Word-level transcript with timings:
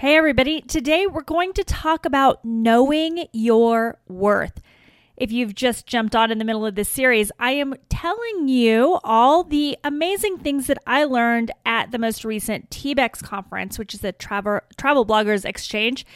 Hey, 0.00 0.16
everybody. 0.16 0.62
Today 0.62 1.06
we're 1.06 1.20
going 1.20 1.52
to 1.52 1.62
talk 1.62 2.06
about 2.06 2.42
knowing 2.42 3.26
your 3.34 3.98
worth. 4.08 4.62
If 5.18 5.30
you've 5.30 5.54
just 5.54 5.86
jumped 5.86 6.16
on 6.16 6.30
in 6.30 6.38
the 6.38 6.44
middle 6.46 6.64
of 6.64 6.74
this 6.74 6.88
series, 6.88 7.30
I 7.38 7.50
am 7.50 7.74
telling 7.90 8.48
you 8.48 8.98
all 9.04 9.44
the 9.44 9.76
amazing 9.84 10.38
things 10.38 10.68
that 10.68 10.78
I 10.86 11.04
learned 11.04 11.50
at 11.66 11.90
the 11.90 11.98
most 11.98 12.24
recent 12.24 12.70
TBEX 12.70 13.22
conference, 13.22 13.78
which 13.78 13.92
is 13.92 14.00
the 14.00 14.12
Travel, 14.12 14.60
Travel 14.78 15.04
Bloggers 15.04 15.44
Exchange. 15.44 16.06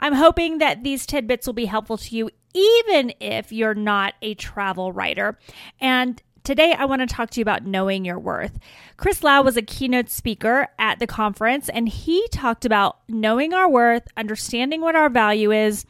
I'm 0.00 0.14
hoping 0.14 0.58
that 0.58 0.82
these 0.82 1.06
tidbits 1.06 1.46
will 1.46 1.54
be 1.54 1.66
helpful 1.66 1.96
to 1.96 2.16
you, 2.16 2.30
even 2.54 3.12
if 3.20 3.52
you're 3.52 3.72
not 3.72 4.14
a 4.20 4.34
travel 4.34 4.92
writer. 4.92 5.38
And 5.80 6.20
Today, 6.48 6.72
I 6.72 6.86
want 6.86 7.02
to 7.02 7.06
talk 7.06 7.28
to 7.32 7.40
you 7.40 7.42
about 7.42 7.66
knowing 7.66 8.06
your 8.06 8.18
worth. 8.18 8.58
Chris 8.96 9.22
Lau 9.22 9.42
was 9.42 9.58
a 9.58 9.60
keynote 9.60 10.08
speaker 10.08 10.68
at 10.78 10.98
the 10.98 11.06
conference, 11.06 11.68
and 11.68 11.90
he 11.90 12.26
talked 12.28 12.64
about 12.64 13.00
knowing 13.06 13.52
our 13.52 13.68
worth, 13.68 14.08
understanding 14.16 14.80
what 14.80 14.96
our 14.96 15.10
value 15.10 15.52
is. 15.52 15.84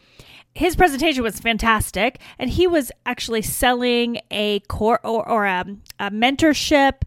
His 0.54 0.74
presentation 0.74 1.22
was 1.22 1.38
fantastic, 1.38 2.18
and 2.40 2.50
he 2.50 2.66
was 2.66 2.90
actually 3.06 3.42
selling 3.42 4.18
a 4.32 4.58
core 4.66 4.98
or, 5.04 5.28
or 5.28 5.46
a, 5.46 5.64
a 6.00 6.10
mentorship, 6.10 7.02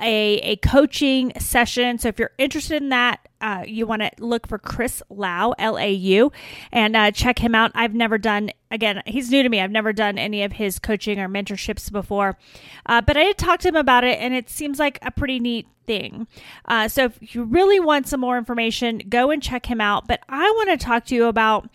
a, 0.00 0.38
a 0.38 0.56
coaching 0.56 1.32
session. 1.38 1.98
So 1.98 2.08
if 2.08 2.18
you're 2.18 2.32
interested 2.38 2.82
in 2.82 2.90
that, 2.90 3.20
uh, 3.40 3.64
you 3.66 3.86
want 3.86 4.02
to 4.02 4.10
look 4.18 4.46
for 4.46 4.58
Chris 4.58 5.02
Lau, 5.08 5.54
L 5.58 5.78
A 5.78 5.90
U, 5.90 6.32
and 6.72 6.96
uh, 6.96 7.10
check 7.10 7.38
him 7.38 7.54
out. 7.54 7.70
I've 7.74 7.94
never 7.94 8.18
done, 8.18 8.50
again, 8.70 9.02
he's 9.06 9.30
new 9.30 9.42
to 9.42 9.48
me. 9.48 9.60
I've 9.60 9.70
never 9.70 9.92
done 9.92 10.18
any 10.18 10.42
of 10.42 10.52
his 10.52 10.78
coaching 10.78 11.18
or 11.18 11.28
mentorships 11.28 11.92
before, 11.92 12.38
uh, 12.86 13.00
but 13.02 13.16
I 13.16 13.24
did 13.24 13.38
talk 13.38 13.60
to 13.60 13.68
him 13.68 13.76
about 13.76 14.04
it, 14.04 14.18
and 14.20 14.34
it 14.34 14.48
seems 14.48 14.78
like 14.78 14.98
a 15.02 15.10
pretty 15.10 15.38
neat 15.38 15.66
thing. 15.86 16.26
Uh, 16.64 16.88
so 16.88 17.04
if 17.04 17.34
you 17.34 17.44
really 17.44 17.78
want 17.78 18.08
some 18.08 18.20
more 18.20 18.38
information, 18.38 19.02
go 19.08 19.30
and 19.30 19.42
check 19.42 19.66
him 19.66 19.80
out. 19.80 20.08
But 20.08 20.20
I 20.28 20.50
want 20.50 20.70
to 20.70 20.84
talk 20.84 21.04
to 21.06 21.14
you 21.14 21.26
about 21.26 21.68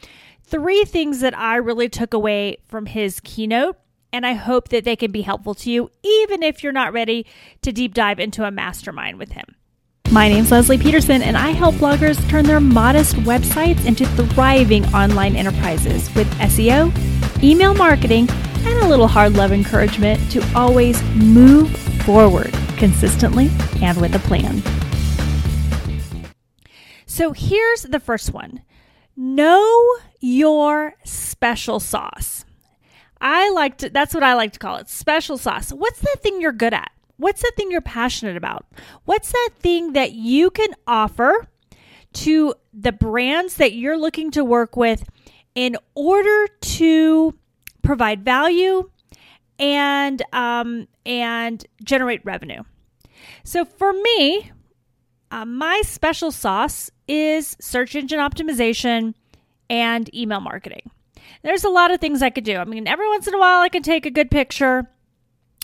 three 0.44 0.84
things 0.84 1.22
that 1.22 1.38
I 1.38 1.56
really 1.56 1.90
took 1.90 2.14
away 2.14 2.58
from 2.68 2.88
his 2.88 3.20
keynote 3.22 3.78
and 4.14 4.26
I 4.26 4.34
hope 4.34 4.70
that 4.70 4.84
they 4.84 4.96
can 4.96 5.12
be 5.12 5.22
helpful 5.22 5.56
to 5.56 5.72
you, 5.72 5.92
even 6.04 6.44
if 6.44 6.64
you're 6.64 6.72
not 6.74 6.94
ready 6.94 7.26
to 7.62 7.72
deep 7.72 7.94
dive 7.94 8.20
into 8.20 8.44
a 8.44 8.52
mastermind 8.52 9.18
with 9.18 9.32
him. 9.32 9.56
My 10.12 10.28
name's 10.28 10.50
Lesli 10.50 10.82
Peterson, 10.82 11.22
and 11.22 11.38
I 11.38 11.52
help 11.52 11.76
bloggers 11.76 12.20
turn 12.30 12.46
their 12.46 12.60
modest 12.60 13.16
websites 13.18 13.86
into 13.86 14.06
thriving 14.06 14.86
online 14.94 15.38
enterprises 15.38 16.14
with 16.16 16.30
SEO, 16.36 16.92
email 17.42 17.74
marketing, 17.74 18.28
and 18.66 18.78
a 18.80 18.88
little 18.88 19.08
hard 19.08 19.34
love 19.34 19.54
encouragement 19.54 20.30
to 20.32 20.46
always 20.54 21.02
move 21.16 21.72
forward 22.04 22.54
consistently 22.78 23.50
and 23.82 24.00
with 24.02 24.14
a 24.14 24.20
plan. 24.20 24.62
So 27.06 27.32
here's 27.32 27.84
the 27.84 28.00
first 28.00 28.34
one 28.34 28.62
know 29.16 29.96
your 30.20 30.96
special 31.06 31.80
sauce. 31.80 32.44
I 33.22 33.52
like 33.52 33.78
to, 33.78 33.90
that's 33.90 34.14
what 34.14 34.24
I 34.24 34.34
like 34.34 34.54
to 34.54 34.60
call 34.60 34.78
it 34.78 34.90
special 34.90 35.38
sauce. 35.38 35.72
What's 35.72 36.00
that 36.02 36.18
thing 36.22 36.42
you're 36.42 36.52
good 36.52 36.74
at? 36.74 36.92
What's 37.18 37.44
that 37.44 37.52
thing 37.56 37.70
you're 37.70 37.82
passionate 37.82 38.36
about? 38.36 38.66
What's 39.06 39.32
that 39.32 39.50
thing 39.60 39.94
that 39.94 40.14
you 40.14 40.50
can 40.50 40.70
offer 40.88 41.48
to 42.14 42.56
the 42.74 42.92
brands 42.92 43.58
that 43.58 43.74
you're 43.74 43.98
looking 43.98 44.32
to 44.32 44.44
work 44.44 44.76
with 44.76 45.08
in 45.54 45.78
order 45.94 46.48
to 46.48 47.38
provide 47.84 48.26
value 48.26 48.90
and 49.60 50.24
um, 50.34 50.88
and 51.06 51.64
generate 51.84 52.26
revenue? 52.26 52.64
So 53.44 53.66
for 53.66 53.94
me, 53.94 54.52
uh, 55.30 55.46
my 55.46 55.84
special 55.86 56.32
sauce 56.32 56.90
is 57.08 57.56
search 57.62 57.96
engine 57.96 58.20
optimization 58.20 59.14
and 59.70 60.14
email 60.16 60.40
marketing. 60.42 60.90
There's 61.44 61.64
a 61.64 61.70
lot 61.70 61.92
of 61.92 62.00
things 62.00 62.22
I 62.22 62.30
could 62.30 62.44
do. 62.44 62.58
I 62.58 62.66
mean, 62.66 62.88
every 62.88 63.08
once 63.08 63.28
in 63.28 63.34
a 63.34 63.40
while, 63.40 63.62
I 63.62 63.70
can 63.70 63.84
take 63.84 64.06
a 64.06 64.12
good 64.12 64.32
picture. 64.32 64.90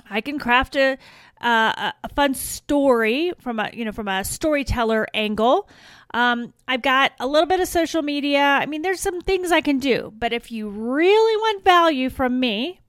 I 0.09 0.21
can 0.21 0.39
craft 0.39 0.75
a, 0.75 0.97
uh, 1.41 1.91
a 2.03 2.09
fun 2.15 2.33
story 2.33 3.33
from 3.39 3.59
a 3.59 3.69
you 3.73 3.85
know 3.85 3.91
from 3.91 4.07
a 4.07 4.23
storyteller 4.23 5.07
angle. 5.13 5.69
Um, 6.13 6.53
I've 6.67 6.81
got 6.81 7.11
a 7.19 7.27
little 7.27 7.47
bit 7.47 7.59
of 7.59 7.67
social 7.67 8.01
media. 8.01 8.39
I 8.39 8.65
mean, 8.65 8.81
there's 8.81 9.01
some 9.01 9.21
things 9.21 9.51
I 9.51 9.61
can 9.61 9.77
do, 9.77 10.13
but 10.17 10.33
if 10.33 10.51
you 10.51 10.69
really 10.69 11.37
want 11.37 11.63
value 11.63 12.09
from 12.09 12.39
me, 12.39 12.79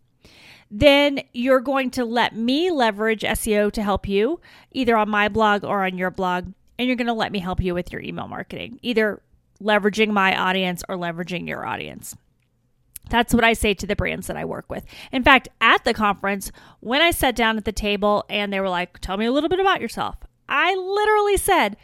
then 0.70 1.20
you're 1.32 1.60
going 1.60 1.90
to 1.92 2.04
let 2.04 2.36
me 2.36 2.70
leverage 2.70 3.22
SEO 3.22 3.72
to 3.72 3.82
help 3.82 4.08
you, 4.08 4.40
either 4.72 4.96
on 4.96 5.08
my 5.08 5.28
blog 5.28 5.64
or 5.64 5.84
on 5.84 5.98
your 5.98 6.10
blog, 6.10 6.52
and 6.78 6.86
you're 6.86 6.96
going 6.96 7.06
to 7.08 7.12
let 7.12 7.32
me 7.32 7.40
help 7.40 7.60
you 7.60 7.74
with 7.74 7.92
your 7.92 8.02
email 8.02 8.28
marketing, 8.28 8.78
either 8.82 9.20
leveraging 9.60 10.10
my 10.10 10.36
audience 10.36 10.84
or 10.88 10.96
leveraging 10.96 11.48
your 11.48 11.66
audience. 11.66 12.16
That's 13.08 13.34
what 13.34 13.44
I 13.44 13.52
say 13.52 13.74
to 13.74 13.86
the 13.86 13.96
brands 13.96 14.26
that 14.26 14.36
I 14.36 14.44
work 14.44 14.66
with. 14.68 14.84
In 15.12 15.22
fact, 15.22 15.48
at 15.60 15.84
the 15.84 15.94
conference, 15.94 16.52
when 16.80 17.02
I 17.02 17.10
sat 17.10 17.36
down 17.36 17.56
at 17.56 17.64
the 17.64 17.72
table 17.72 18.24
and 18.28 18.52
they 18.52 18.60
were 18.60 18.68
like, 18.68 18.98
Tell 19.00 19.16
me 19.16 19.26
a 19.26 19.32
little 19.32 19.48
bit 19.48 19.60
about 19.60 19.80
yourself, 19.80 20.16
I 20.48 20.74
literally 20.74 21.36
said, 21.36 21.76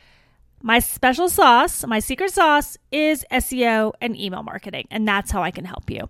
My 0.62 0.78
special 0.78 1.28
sauce, 1.28 1.86
my 1.86 1.98
secret 1.98 2.32
sauce 2.32 2.76
is 2.90 3.24
SEO 3.30 3.92
and 4.00 4.16
email 4.16 4.42
marketing. 4.42 4.86
And 4.90 5.06
that's 5.06 5.30
how 5.30 5.42
I 5.42 5.50
can 5.50 5.64
help 5.64 5.90
you. 5.90 6.08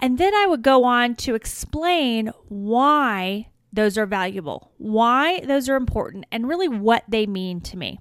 And 0.00 0.18
then 0.18 0.34
I 0.34 0.46
would 0.46 0.62
go 0.62 0.84
on 0.84 1.14
to 1.16 1.34
explain 1.34 2.30
why 2.48 3.48
those 3.72 3.98
are 3.98 4.06
valuable, 4.06 4.72
why 4.78 5.40
those 5.40 5.68
are 5.68 5.76
important, 5.76 6.24
and 6.32 6.48
really 6.48 6.68
what 6.68 7.04
they 7.08 7.26
mean 7.26 7.60
to 7.60 7.76
me. 7.76 8.00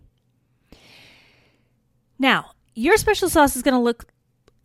Now, 2.18 2.52
your 2.76 2.98
special 2.98 3.30
sauce 3.30 3.56
is 3.56 3.62
going 3.62 3.74
to 3.74 3.80
look 3.80 4.06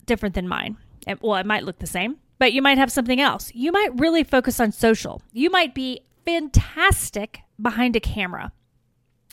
different 0.05 0.35
than 0.35 0.47
mine 0.47 0.77
well, 1.21 1.37
it 1.37 1.45
might 1.45 1.63
look 1.63 1.79
the 1.79 1.87
same, 1.87 2.17
but 2.37 2.53
you 2.53 2.61
might 2.61 2.77
have 2.77 2.91
something 2.91 3.19
else. 3.19 3.51
You 3.53 3.71
might 3.71 3.99
really 3.99 4.23
focus 4.23 4.59
on 4.59 4.71
social. 4.71 5.21
You 5.31 5.49
might 5.49 5.73
be 5.73 6.01
fantastic 6.25 7.39
behind 7.61 7.95
a 7.95 7.99
camera. 7.99 8.51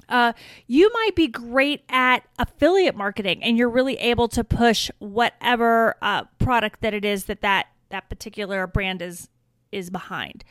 Uh, 0.09 0.33
you 0.67 0.91
might 0.95 1.15
be 1.15 1.27
great 1.27 1.85
at 1.91 2.21
affiliate 2.39 2.97
marketing 2.97 3.43
and 3.43 3.59
you're 3.59 3.69
really 3.69 3.97
able 3.97 4.27
to 4.29 4.43
push 4.43 4.91
whatever 5.01 5.97
uh, 6.01 6.25
product 6.39 6.81
that 6.81 6.95
it 6.95 7.05
is 7.05 7.27
that, 7.27 7.43
that 7.43 7.67
that 7.91 8.09
particular 8.09 8.67
brand 8.67 9.03
is 9.03 9.29
is 9.71 9.91
behind. 9.91 10.45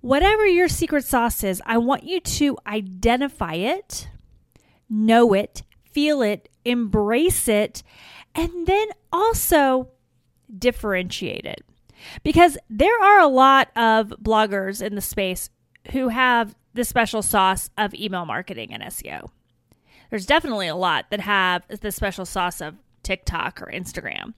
Whatever 0.00 0.46
your 0.46 0.68
secret 0.68 1.04
sauce 1.04 1.42
is, 1.42 1.60
I 1.66 1.78
want 1.78 2.04
you 2.04 2.20
to 2.20 2.56
identify 2.66 3.54
it, 3.54 4.08
know 4.88 5.32
it, 5.32 5.62
feel 5.90 6.22
it, 6.22 6.48
embrace 6.64 7.48
it, 7.48 7.82
and 8.34 8.66
then 8.66 8.88
also 9.12 9.88
differentiated. 10.58 11.62
Because 12.22 12.58
there 12.68 13.02
are 13.02 13.20
a 13.20 13.26
lot 13.26 13.68
of 13.74 14.08
bloggers 14.22 14.82
in 14.82 14.94
the 14.94 15.00
space 15.00 15.50
who 15.92 16.08
have 16.08 16.54
the 16.74 16.84
special 16.84 17.22
sauce 17.22 17.70
of 17.78 17.94
email 17.94 18.26
marketing 18.26 18.72
and 18.72 18.82
SEO. 18.82 19.30
There's 20.10 20.26
definitely 20.26 20.68
a 20.68 20.76
lot 20.76 21.06
that 21.10 21.20
have 21.20 21.62
the 21.68 21.90
special 21.90 22.24
sauce 22.26 22.60
of 22.60 22.76
TikTok 23.02 23.62
or 23.62 23.66
Instagram. 23.66 24.34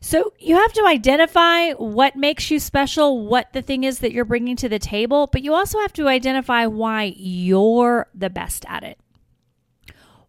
So 0.00 0.32
you 0.38 0.56
have 0.56 0.72
to 0.74 0.84
identify 0.86 1.72
what 1.72 2.16
makes 2.16 2.50
you 2.50 2.60
special, 2.60 3.26
what 3.26 3.52
the 3.52 3.62
thing 3.62 3.84
is 3.84 3.98
that 3.98 4.12
you're 4.12 4.24
bringing 4.24 4.56
to 4.56 4.68
the 4.68 4.78
table, 4.78 5.26
but 5.26 5.42
you 5.42 5.52
also 5.54 5.80
have 5.80 5.92
to 5.94 6.08
identify 6.08 6.66
why 6.66 7.14
you're 7.16 8.08
the 8.14 8.30
best 8.30 8.64
at 8.68 8.84
it. 8.84 8.98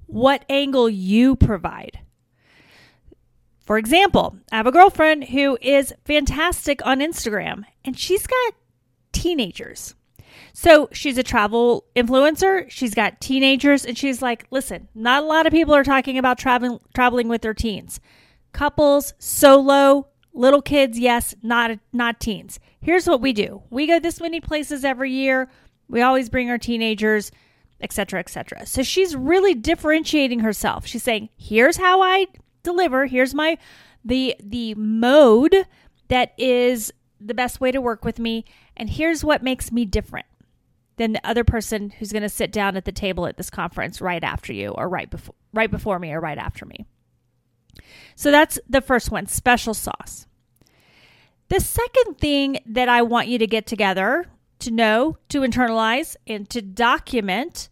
What 0.08 0.44
angle 0.50 0.90
you 0.90 1.36
provide. 1.36 2.00
For 3.64 3.78
example, 3.78 4.38
I 4.52 4.58
have 4.58 4.68
a 4.68 4.72
girlfriend 4.72 5.26
who 5.26 5.58
is 5.62 5.94
fantastic 6.06 6.86
on 6.86 7.00
Instagram 7.00 7.64
and 7.86 7.98
she's 7.98 8.28
got 8.28 8.54
teenagers. 9.14 9.96
So 10.54 10.90
she's 10.92 11.18
a 11.18 11.24
travel 11.24 11.86
influencer. 11.96 12.70
She's 12.70 12.94
got 12.94 13.22
teenagers 13.22 13.86
and 13.86 13.98
she's 13.98 14.22
like, 14.22 14.46
listen, 14.52 14.90
not 14.94 15.24
a 15.24 15.26
lot 15.26 15.48
of 15.48 15.54
people 15.54 15.74
are 15.74 15.84
talking 15.84 16.18
about 16.18 16.38
traveling 16.38 16.80
traveling 16.94 17.28
with 17.28 17.42
their 17.42 17.54
teens. 17.54 18.00
Couples, 18.52 19.14
solo, 19.18 20.08
little 20.34 20.62
kids, 20.62 21.00
yes, 21.00 21.34
not 21.42 21.80
not 21.94 22.20
teens. 22.20 22.60
Here's 22.82 23.08
what 23.08 23.22
we 23.22 23.32
do. 23.34 23.64
We 23.70 23.88
go 23.88 24.00
this 24.00 24.20
many 24.20 24.42
places 24.42 24.84
every 24.84 25.12
year. 25.12 25.50
We 25.88 26.02
always 26.02 26.30
bring 26.30 26.50
our 26.50 26.58
teenagers, 26.58 27.32
etc., 27.82 28.20
etc. 28.20 28.66
So 28.66 28.84
she's 28.84 29.16
really 29.16 29.54
differentiating 29.54 30.40
herself. 30.40 30.86
She's 30.86 31.04
saying, 31.04 31.30
"Here's 31.38 31.78
how 31.78 32.02
I 32.02 32.28
deliver. 32.64 33.06
Here's 33.06 33.34
my 33.34 33.58
the 34.04 34.36
the 34.42 34.76
mode 34.76 35.66
that 36.08 36.34
is 36.38 36.92
the 37.20 37.34
best 37.34 37.62
way 37.62 37.72
to 37.72 37.80
work 37.80 38.04
with 38.04 38.20
me 38.20 38.44
and 38.76 38.90
here's 38.90 39.24
what 39.24 39.42
makes 39.42 39.72
me 39.72 39.86
different 39.86 40.26
than 40.98 41.14
the 41.14 41.26
other 41.28 41.44
person 41.44 41.90
who's 41.92 42.12
going 42.12 42.22
to 42.22 42.30
sit 42.30 42.52
down 42.52 42.76
at 42.76 42.86
the 42.86 42.92
table 42.92 43.26
at 43.26 43.38
this 43.38 43.50
conference 43.50 44.02
right 44.02 44.24
after 44.24 44.52
you 44.52 44.70
or 44.70 44.90
right 44.90 45.10
before 45.10 45.36
right 45.54 45.72
before 45.72 46.00
me 46.00 46.12
or 46.12 46.20
right 46.20 46.38
after 46.38 46.66
me. 46.66 46.86
So 48.16 48.32
that's 48.32 48.60
the 48.68 48.82
first 48.82 49.12
one, 49.12 49.28
special 49.28 49.74
sauce. 49.74 50.28
The 51.50 51.60
second 51.60 52.18
thing 52.20 52.60
that 52.66 52.90
I 52.90 53.02
want 53.02 53.28
you 53.28 53.38
to 53.38 53.48
get 53.48 53.66
together 53.66 54.26
to 54.64 54.72
know, 54.72 55.18
to 55.30 55.42
internalize, 55.42 56.16
and 56.26 56.50
to 56.50 56.62
document 56.62 57.70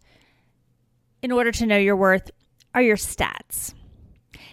in 1.22 1.32
order 1.32 1.50
to 1.50 1.66
know 1.66 1.78
your 1.78 1.96
worth 1.96 2.30
are 2.74 2.82
your 2.82 2.96
stats. 2.96 3.74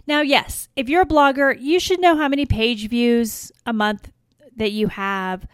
Now, 0.09 0.21
yes, 0.21 0.69
if 0.75 0.89
you're 0.89 1.03
a 1.03 1.05
blogger, 1.05 1.55
you 1.61 1.79
should 1.79 2.01
know 2.01 2.17
how 2.17 2.27
many 2.27 2.47
page 2.47 2.89
views 2.89 3.51
a 3.67 3.71
month 3.71 4.11
that 4.55 4.71
you 4.71 4.87
have, 4.87 5.47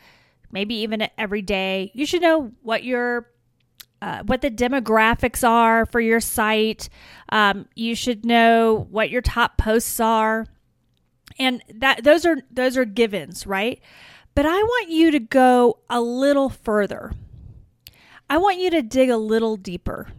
maybe 0.50 0.76
even 0.76 1.06
every 1.18 1.42
day. 1.42 1.92
You 1.94 2.06
should 2.06 2.22
know 2.22 2.54
what 2.62 2.86
your 2.86 3.30
uh, 4.02 4.24
what 4.24 4.42
the 4.42 4.50
demographics 4.50 5.46
are 5.46 5.86
for 5.86 6.00
your 6.00 6.22
site. 6.22 6.88
Um, 7.28 7.68
you 7.76 7.96
should 7.96 8.26
know 8.26 8.88
what 8.90 9.10
your 9.10 9.22
top 9.22 9.58
posts 9.58 10.00
are, 10.00 10.48
and 11.38 11.62
that 11.74 12.06
those 12.06 12.26
are 12.26 12.38
those 12.50 12.78
are 12.78 12.86
givens, 12.86 13.46
right? 13.46 13.82
But 14.36 14.46
I 14.46 14.56
want 14.56 14.90
you 14.90 15.12
to 15.12 15.20
go 15.20 15.80
a 15.90 16.00
little 16.00 16.48
further. 16.48 17.12
I 18.30 18.38
want 18.38 18.60
you 18.60 18.70
to 18.70 18.82
dig 18.82 19.10
a 19.10 19.18
little 19.18 19.58
deeper 19.58 20.14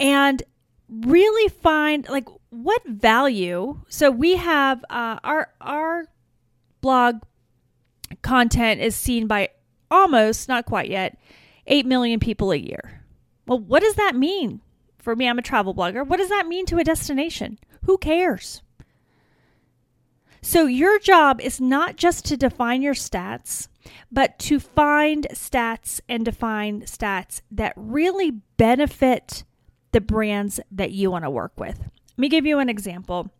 and 0.00 0.42
really 0.88 1.50
find 1.50 2.08
like 2.08 2.26
what 2.54 2.86
value. 2.86 3.80
So 3.88 4.10
we 4.10 4.36
have 4.36 4.84
uh, 4.90 5.18
our 5.24 5.48
our 5.60 6.04
blog 6.80 7.22
content 8.22 8.80
is 8.80 8.94
seen 8.94 9.26
by 9.26 9.50
almost 9.90 10.48
not 10.48 10.66
quite 10.66 10.90
yet 10.90 11.18
8 11.66 11.86
million 11.86 12.20
people 12.20 12.52
a 12.52 12.56
year. 12.56 13.04
Well, 13.46 13.58
what 13.58 13.82
does 13.82 13.94
that 13.94 14.14
mean? 14.14 14.60
For 14.98 15.14
me, 15.14 15.28
I'm 15.28 15.38
a 15.38 15.42
travel 15.42 15.74
blogger. 15.74 16.06
What 16.06 16.18
does 16.18 16.30
that 16.30 16.46
mean 16.46 16.66
to 16.66 16.78
a 16.78 16.84
destination? 16.84 17.58
Who 17.84 17.98
cares? 17.98 18.62
So, 20.40 20.66
your 20.66 20.98
job 20.98 21.40
is 21.40 21.60
not 21.60 21.96
just 21.96 22.26
to 22.26 22.36
define 22.36 22.82
your 22.82 22.94
stats, 22.94 23.68
but 24.12 24.38
to 24.40 24.60
find 24.60 25.26
stats 25.32 26.00
and 26.08 26.24
define 26.24 26.82
stats 26.82 27.40
that 27.50 27.72
really 27.76 28.30
benefit 28.58 29.44
the 29.92 30.02
brands 30.02 30.60
that 30.70 30.90
you 30.90 31.10
want 31.10 31.24
to 31.24 31.30
work 31.30 31.58
with. 31.58 31.88
Let 32.16 32.22
me 32.22 32.28
give 32.28 32.46
you 32.46 32.58
an 32.58 32.68
example. 32.68 33.30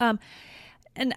Um, 0.00 0.18
and 0.96 1.14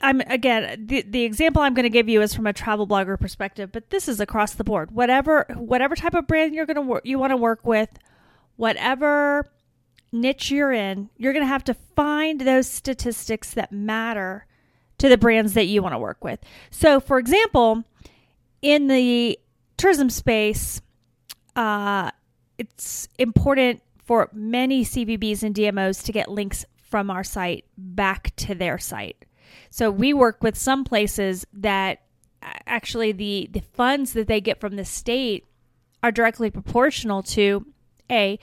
I'm 0.00 0.20
again 0.22 0.86
the 0.86 1.02
the 1.02 1.22
example 1.22 1.62
I'm 1.62 1.74
going 1.74 1.84
to 1.84 1.90
give 1.90 2.08
you 2.08 2.22
is 2.22 2.34
from 2.34 2.46
a 2.46 2.52
travel 2.52 2.86
blogger 2.86 3.20
perspective, 3.20 3.70
but 3.72 3.90
this 3.90 4.08
is 4.08 4.20
across 4.20 4.54
the 4.54 4.64
board. 4.64 4.92
Whatever 4.92 5.46
whatever 5.56 5.94
type 5.94 6.14
of 6.14 6.26
brand 6.26 6.54
you're 6.54 6.66
going 6.66 6.76
to 6.76 6.82
work 6.82 7.02
you 7.04 7.18
want 7.18 7.32
to 7.32 7.36
work 7.36 7.66
with, 7.66 7.90
whatever 8.56 9.50
niche 10.12 10.50
you're 10.50 10.72
in, 10.72 11.10
you're 11.16 11.32
going 11.32 11.44
to 11.44 11.48
have 11.48 11.64
to 11.64 11.74
find 11.74 12.40
those 12.40 12.66
statistics 12.66 13.52
that 13.54 13.72
matter 13.72 14.46
to 14.98 15.08
the 15.08 15.18
brands 15.18 15.54
that 15.54 15.66
you 15.66 15.82
want 15.82 15.94
to 15.94 15.98
work 15.98 16.22
with. 16.24 16.40
So, 16.70 17.00
for 17.00 17.18
example, 17.18 17.84
in 18.62 18.88
the 18.88 19.38
tourism 19.76 20.10
space, 20.10 20.80
uh, 21.56 22.10
it's 22.58 23.08
important 23.18 23.82
for 24.10 24.28
many 24.32 24.84
CVBs 24.84 25.44
and 25.44 25.54
DMOs 25.54 26.02
to 26.04 26.10
get 26.10 26.28
links 26.28 26.64
from 26.76 27.10
our 27.10 27.22
site 27.22 27.64
back 27.78 28.34
to 28.34 28.56
their 28.56 28.76
site. 28.76 29.24
So 29.70 29.88
we 29.88 30.12
work 30.12 30.42
with 30.42 30.58
some 30.58 30.82
places 30.82 31.46
that 31.52 32.02
actually 32.66 33.12
the 33.12 33.48
the 33.52 33.60
funds 33.60 34.12
that 34.14 34.26
they 34.26 34.40
get 34.40 34.58
from 34.58 34.74
the 34.74 34.84
state 34.84 35.46
are 36.02 36.10
directly 36.10 36.50
proportional 36.50 37.22
to 37.22 37.64
a 38.10 38.36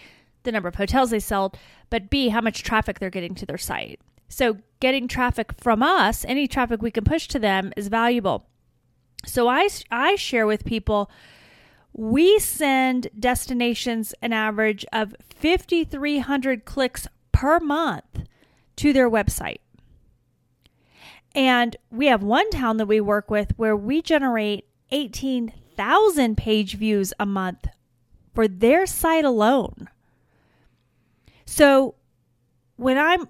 the 0.44 0.54
number 0.54 0.70
of 0.70 0.76
hotels 0.76 1.10
they 1.10 1.20
sell, 1.20 1.54
but 1.90 2.10
b 2.10 2.30
how 2.30 2.40
much 2.40 2.64
traffic 2.64 3.00
they're 3.00 3.10
getting 3.10 3.36
to 3.36 3.46
their 3.46 3.58
site. 3.58 4.00
So 4.30 4.60
getting 4.80 5.10
traffic 5.10 5.52
from 5.60 5.84
us, 5.84 6.24
any 6.24 6.48
traffic 6.48 6.82
we 6.82 6.92
can 6.92 7.04
push 7.04 7.28
to 7.28 7.40
them 7.40 7.74
is 7.76 7.90
valuable. 7.90 8.48
So 9.26 9.50
I 9.50 9.68
I 9.92 10.16
share 10.16 10.48
with 10.48 10.64
people 10.64 11.12
we 11.98 12.38
send 12.38 13.10
destinations 13.20 14.14
an 14.22 14.32
average 14.32 14.86
of 14.94 15.16
5300 15.36 16.64
clicks 16.64 17.08
per 17.32 17.60
month 17.60 18.24
to 18.78 18.94
their 18.94 19.10
website. 19.10 19.58
And 21.34 21.76
we 21.92 22.06
have 22.06 22.22
one 22.24 22.50
town 22.52 22.78
that 22.78 22.86
we 22.86 23.02
work 23.02 23.30
with 23.32 23.52
where 23.58 23.76
we 23.76 24.02
generate 24.02 24.66
18,000 24.92 26.38
page 26.38 26.76
views 26.76 27.14
a 27.20 27.26
month 27.26 27.68
for 28.34 28.48
their 28.48 28.86
site 28.86 29.26
alone. 29.26 29.90
So 31.46 31.96
when 32.76 32.98
I'm 32.98 33.28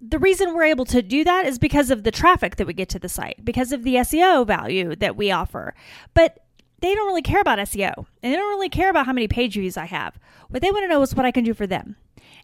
the 0.00 0.18
reason 0.18 0.54
we're 0.54 0.64
able 0.64 0.84
to 0.86 1.02
do 1.02 1.24
that 1.24 1.46
is 1.46 1.58
because 1.58 1.90
of 1.90 2.04
the 2.04 2.10
traffic 2.10 2.56
that 2.56 2.66
we 2.66 2.72
get 2.72 2.88
to 2.90 2.98
the 2.98 3.08
site, 3.08 3.44
because 3.44 3.72
of 3.72 3.82
the 3.82 3.96
SEO 3.96 4.46
value 4.46 4.94
that 4.96 5.16
we 5.16 5.30
offer. 5.30 5.74
But 6.14 6.38
they 6.80 6.94
don't 6.94 7.06
really 7.06 7.22
care 7.22 7.40
about 7.40 7.58
SEO 7.58 8.06
and 8.22 8.32
they 8.32 8.36
don't 8.36 8.50
really 8.50 8.68
care 8.68 8.90
about 8.90 9.06
how 9.06 9.12
many 9.12 9.28
page 9.28 9.54
views 9.54 9.76
I 9.76 9.86
have. 9.86 10.18
What 10.48 10.62
they 10.62 10.70
want 10.70 10.84
to 10.84 10.88
know 10.88 11.02
is 11.02 11.14
what 11.14 11.26
I 11.26 11.30
can 11.30 11.44
do 11.44 11.54
for 11.54 11.66
them. 11.66 11.96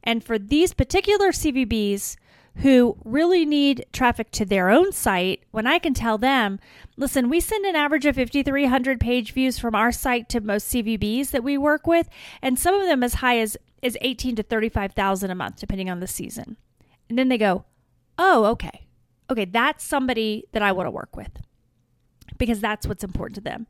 And 0.03 0.23
for 0.23 0.39
these 0.39 0.75
particular 0.75 1.31
CVBs, 1.31 2.17
who 2.59 2.97
really 3.05 3.45
need 3.45 3.85
traffic 3.93 4.31
to 4.31 4.45
their 4.45 4.71
own 4.71 4.93
site 4.93 5.43
when 5.51 5.67
I 5.67 5.79
can 5.79 5.93
tell 5.93 6.19
them, 6.19 6.61
listen, 6.97 7.29
we 7.29 7.41
send 7.41 7.65
an 7.65 7.75
average 7.75 8.07
of 8.07 8.15
5,300 8.15 9.01
page 9.01 9.33
views 9.33 9.59
from 9.59 9.75
our 9.75 9.91
site 9.91 10.29
to 10.29 10.41
most 10.41 10.73
CVBs 10.73 11.31
that 11.31 11.43
we 11.43 11.59
work 11.59 11.87
with, 11.87 12.09
and 12.41 12.59
some 12.59 12.75
of 12.75 12.87
them 12.87 13.03
as 13.03 13.15
high 13.15 13.39
as 13.39 13.57
is 13.83 13.99
18 14.01 14.37
to 14.37 14.43
35,000 14.43 15.31
a 15.31 15.35
month, 15.35 15.57
depending 15.57 15.91
on 15.91 16.01
the 16.01 16.07
season. 16.07 16.57
And 17.09 17.19
then 17.19 17.29
they 17.29 17.39
go, 17.39 17.65
oh, 18.19 18.45
okay. 18.47 18.87
Okay, 19.29 19.45
that's 19.45 19.85
somebody 19.85 20.45
that 20.53 20.63
I 20.63 20.73
want 20.73 20.87
to 20.87 20.91
work 20.91 21.17
with 21.17 21.31
because 22.45 22.61
that's 22.61 22.87
what's 22.87 23.03
important 23.03 23.37
to 23.37 23.41
them. 23.41 23.67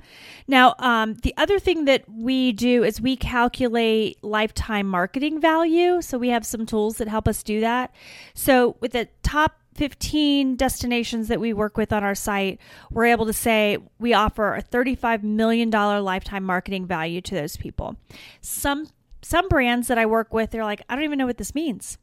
Now, 0.49 0.75
um, 0.79 1.15
the 1.15 1.33
other 1.37 1.59
thing 1.59 1.85
that 1.85 2.05
we 2.09 2.53
do 2.53 2.83
is 2.83 3.01
we 3.01 3.17
calculate 3.17 4.23
lifetime 4.23 4.87
marketing 4.89 5.41
value. 5.41 6.03
So 6.03 6.19
we 6.19 6.31
have 6.31 6.45
some 6.45 6.67
tools 6.67 6.97
that 6.97 7.07
help 7.09 7.29
us 7.29 7.43
do 7.43 7.61
that. 7.61 7.95
So 8.35 8.77
with 8.81 8.93
the 8.93 9.09
top 9.23 9.61
15 9.75 10.57
destinations 10.57 11.29
that 11.29 11.41
we 11.41 11.53
work 11.53 11.77
with 11.77 11.93
on 11.93 12.03
our 12.03 12.15
site, 12.15 12.61
we're 12.91 13.07
able 13.07 13.27
to 13.27 13.33
say 13.33 13.79
we 13.99 14.13
offer 14.13 14.55
a 14.55 14.63
$35 14.63 15.23
million 15.23 15.71
lifetime 15.71 16.45
marketing 16.45 16.87
value 16.87 17.21
to 17.21 17.35
those 17.35 17.57
people. 17.57 17.97
Some 18.41 18.89
some 19.23 19.49
brands 19.49 19.89
that 19.89 19.97
I 19.97 20.05
work 20.05 20.35
with, 20.35 20.51
they're 20.51 20.65
like, 20.65 20.83
I 20.87 20.95
don't 20.95 21.05
even 21.05 21.19
know 21.19 21.25
what 21.25 21.39
this 21.39 21.55
means. 21.55 21.97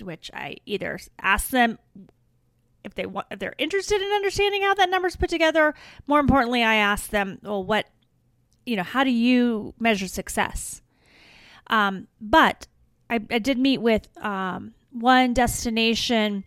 Which 0.00 0.30
I 0.32 0.58
either 0.64 1.00
ask 1.20 1.50
them 1.50 1.78
if 2.84 2.94
they 2.94 3.06
want 3.06 3.26
if 3.30 3.38
they're 3.38 3.54
interested 3.58 4.00
in 4.00 4.08
understanding 4.08 4.62
how 4.62 4.74
that 4.74 4.90
number's 4.90 5.16
put 5.16 5.28
together 5.28 5.74
more 6.06 6.20
importantly 6.20 6.62
i 6.62 6.74
ask 6.76 7.10
them 7.10 7.38
well 7.42 7.62
what 7.62 7.86
you 8.68 8.76
know 8.76 8.82
how 8.82 9.02
do 9.02 9.10
you 9.10 9.74
measure 9.78 10.06
success? 10.06 10.82
Um, 11.68 12.06
but 12.20 12.66
I, 13.10 13.20
I, 13.30 13.38
did 13.38 13.58
meet 13.58 13.78
with 13.78 14.08
um, 14.24 14.74
one 14.90 15.34
destination 15.34 16.44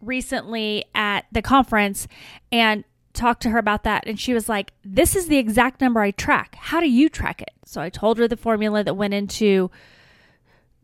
recently 0.00 0.84
at 0.94 1.26
the 1.32 1.42
conference 1.42 2.06
and 2.52 2.84
talked 3.12 3.42
to 3.42 3.50
her 3.50 3.58
about 3.58 3.84
that 3.84 4.04
and 4.06 4.18
she 4.18 4.34
was 4.34 4.48
like 4.48 4.72
this 4.84 5.14
is 5.14 5.28
the 5.28 5.38
exact 5.38 5.80
number 5.80 6.00
i 6.00 6.10
track. 6.10 6.56
How 6.56 6.80
do 6.80 6.90
you 6.90 7.08
track 7.08 7.40
it? 7.40 7.52
So 7.64 7.80
i 7.80 7.88
told 7.88 8.18
her 8.18 8.28
the 8.28 8.36
formula 8.36 8.84
that 8.84 8.94
went 8.94 9.14
into 9.14 9.70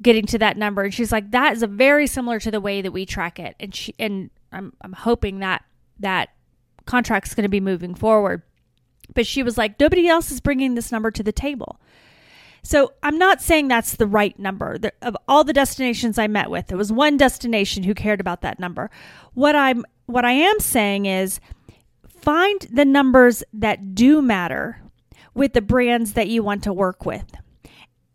getting 0.01 0.25
to 0.27 0.39
that 0.39 0.57
number 0.57 0.83
and 0.83 0.95
she's 0.95 1.13
like 1.13 1.31
that 1.33 1.53
is 1.55 1.63
a 1.63 1.67
very 1.67 2.07
similar 2.07 2.41
to 2.41 2.51
the 2.51 2.61
way 2.61 2.81
that 2.81 2.93
we 2.93 3.05
track 3.05 3.39
it. 3.39 3.55
And 3.61 3.75
she 3.75 3.95
and 3.99 4.31
I'm 4.53 4.73
I'm 4.81 4.93
hoping 4.93 5.41
that 5.41 5.65
that 5.99 6.31
contract's 6.87 7.35
going 7.35 7.45
to 7.45 7.49
be 7.49 7.61
moving 7.61 7.95
forward. 7.95 8.43
But 9.15 9.27
she 9.27 9.43
was 9.43 9.59
like, 9.59 9.79
nobody 9.81 10.09
else 10.09 10.31
is 10.31 10.41
bringing 10.41 10.75
this 10.75 10.93
number 10.93 11.11
to 11.11 11.23
the 11.23 11.33
table. 11.33 11.81
So 12.63 12.93
I'm 13.03 13.19
not 13.19 13.41
saying 13.41 13.69
that's 13.69 13.97
the 13.97 14.07
right 14.07 14.39
number. 14.39 14.79
The, 14.79 14.93
of 15.03 15.17
all 15.27 15.45
the 15.45 15.53
destinations 15.53 16.19
I 16.19 16.27
met 16.27 16.51
with, 16.51 16.67
there 16.67 16.79
was 16.79 16.93
one 16.93 17.17
destination 17.17 17.83
who 17.83 17.95
cared 17.95 18.21
about 18.21 18.43
that 18.43 18.59
number. 18.59 18.91
What 19.35 19.57
I'm 19.57 19.85
what 20.07 20.25
I 20.25 20.33
am 20.33 20.61
saying 20.61 21.07
is 21.07 21.41
find 22.21 22.61
the 22.73 22.85
numbers 22.85 23.43
that 23.53 23.95
do 23.95 24.21
matter 24.21 24.83
with 25.35 25.53
the 25.53 25.63
brands 25.63 26.15
that 26.15 26.29
you 26.29 26.43
want 26.43 26.65
to 26.65 26.73
work 26.73 27.07
with 27.07 27.33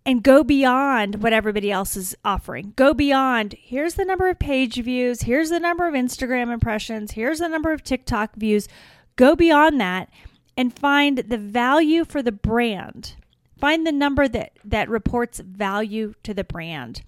and 0.06 0.22
go 0.22 0.44
beyond 0.44 1.24
what 1.24 1.34
everybody 1.34 1.72
else 1.72 1.98
is 1.98 2.16
offering. 2.24 2.74
Go 2.76 2.94
beyond 2.94 3.56
here's 3.60 3.96
the 3.96 4.06
number 4.06 4.30
of 4.30 4.38
page 4.38 4.76
views, 4.76 5.24
here's 5.24 5.50
the 5.50 5.60
number 5.60 5.88
of 5.88 5.94
Instagram 5.94 6.54
impressions, 6.54 7.12
here's 7.12 7.40
the 7.40 7.50
number 7.50 7.72
of 7.72 7.84
TikTok 7.84 8.36
views. 8.36 8.68
Go 9.16 9.36
beyond 9.36 9.80
that 9.82 10.10
and 10.56 10.78
find 10.78 11.18
the 11.18 11.38
value 11.38 12.06
for 12.06 12.22
the 12.22 12.32
brand. 12.32 13.16
Find 13.60 13.88
the 13.88 13.92
number 13.92 14.28
that, 14.28 14.52
that 14.66 14.90
reports 14.90 15.40
value 15.40 16.14
to 16.24 16.34
the 16.34 16.44
brand. 16.44 17.02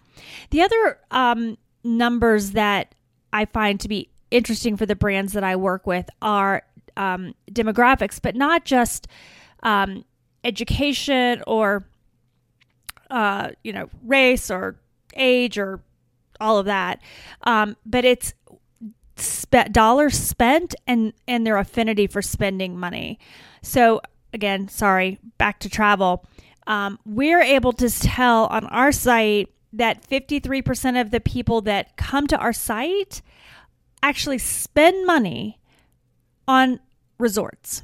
The 0.49 0.61
other 0.61 0.99
um, 1.11 1.57
numbers 1.83 2.51
that 2.51 2.95
I 3.31 3.45
find 3.45 3.79
to 3.81 3.87
be 3.87 4.09
interesting 4.31 4.77
for 4.77 4.85
the 4.85 4.95
brands 4.95 5.33
that 5.33 5.43
I 5.43 5.55
work 5.55 5.85
with 5.85 6.09
are 6.21 6.63
um, 6.95 7.35
demographics, 7.51 8.19
but 8.21 8.35
not 8.35 8.65
just 8.65 9.07
um, 9.61 10.03
education 10.43 11.43
or 11.45 11.85
uh, 13.09 13.51
you 13.63 13.73
know, 13.73 13.89
race 14.03 14.49
or 14.51 14.75
age 15.15 15.57
or 15.57 15.81
all 16.39 16.57
of 16.57 16.65
that. 16.65 17.01
Um, 17.43 17.75
but 17.85 18.05
it's 18.05 18.33
spe- 19.15 19.71
dollars 19.71 20.17
spent 20.17 20.75
and 20.85 21.13
and 21.27 21.45
their 21.45 21.57
affinity 21.57 22.07
for 22.07 22.21
spending 22.21 22.77
money. 22.77 23.19
So 23.61 24.01
again, 24.33 24.67
sorry, 24.67 25.19
back 25.37 25.59
to 25.59 25.69
travel. 25.69 26.25
Um, 26.67 26.99
we're 27.05 27.41
able 27.41 27.71
to 27.73 27.89
tell 27.89 28.47
on 28.47 28.65
our 28.65 28.91
site 28.91 29.49
that 29.73 30.07
53% 30.07 30.99
of 30.99 31.11
the 31.11 31.19
people 31.19 31.61
that 31.61 31.95
come 31.97 32.27
to 32.27 32.37
our 32.37 32.53
site 32.53 33.21
actually 34.03 34.37
spend 34.37 35.05
money 35.05 35.59
on 36.47 36.79
resorts. 37.17 37.83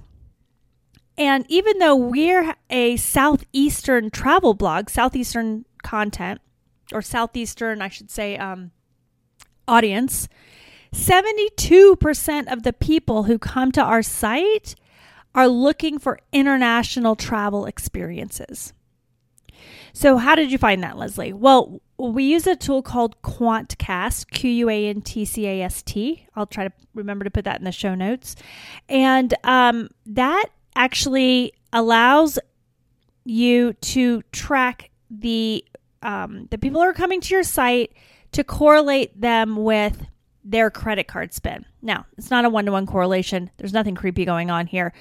And 1.17 1.45
even 1.47 1.79
though 1.79 1.95
we're 1.95 2.55
a 2.69 2.97
southeastern 2.97 4.09
travel 4.09 4.53
blog, 4.53 4.89
southeastern 4.89 5.65
content, 5.83 6.41
or 6.91 7.01
southeastern, 7.01 7.81
I 7.81 7.89
should 7.89 8.09
say, 8.09 8.37
um, 8.37 8.71
audience, 9.67 10.27
72% 10.93 12.51
of 12.51 12.63
the 12.63 12.73
people 12.73 13.23
who 13.23 13.39
come 13.39 13.71
to 13.71 13.81
our 13.81 14.03
site 14.03 14.75
are 15.35 15.47
looking 15.47 15.97
for 15.97 16.19
international 16.31 17.15
travel 17.15 17.65
experiences. 17.65 18.73
So, 19.93 20.17
how 20.17 20.35
did 20.35 20.51
you 20.51 20.57
find 20.57 20.83
that, 20.83 20.95
Lesli? 20.95 21.33
Well, 21.33 21.81
we 21.97 22.23
use 22.23 22.47
a 22.47 22.55
tool 22.55 22.81
called 22.81 23.21
QuantCast, 23.21 24.31
Q 24.31 24.49
U 24.49 24.69
A 24.69 24.87
N 24.87 25.01
T 25.01 25.23
C 25.23 25.45
A 25.47 25.61
S 25.61 25.81
T. 25.83 26.25
I'll 26.35 26.47
try 26.47 26.67
to 26.67 26.73
remember 26.93 27.23
to 27.23 27.31
put 27.31 27.45
that 27.45 27.59
in 27.59 27.65
the 27.65 27.71
show 27.71 27.93
notes. 27.95 28.35
And 28.89 29.33
um, 29.43 29.89
that 30.07 30.47
actually 30.75 31.53
allows 31.71 32.39
you 33.25 33.73
to 33.73 34.21
track 34.31 34.89
the 35.09 35.65
um, 36.01 36.47
the 36.51 36.57
people 36.57 36.81
who 36.81 36.87
are 36.87 36.93
coming 36.93 37.21
to 37.21 37.33
your 37.33 37.43
site 37.43 37.93
to 38.33 38.43
correlate 38.43 39.19
them 39.19 39.55
with 39.55 40.05
their 40.43 40.69
credit 40.69 41.07
card 41.07 41.33
spend. 41.33 41.65
Now, 41.81 42.05
it's 42.17 42.29
not 42.29 42.43
a 42.43 42.49
one 42.49 42.65
to 42.65 42.71
one 42.71 42.85
correlation. 42.85 43.49
There's 43.57 43.73
nothing 43.73 43.95
creepy 43.95 44.25
going 44.25 44.51
on 44.51 44.67
here, 44.67 44.93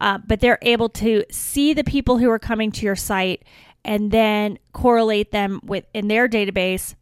uh, 0.00 0.18
but 0.26 0.40
they're 0.40 0.58
able 0.60 0.90
to 0.90 1.24
see 1.30 1.72
the 1.72 1.84
people 1.84 2.18
who 2.18 2.30
are 2.30 2.38
coming 2.38 2.70
to 2.72 2.84
your 2.84 2.96
site 2.96 3.44
and 3.84 4.10
then 4.10 4.58
correlate 4.72 5.32
them 5.32 5.60
with 5.64 5.86
in 5.94 6.08
their 6.08 6.28
database. 6.28 6.94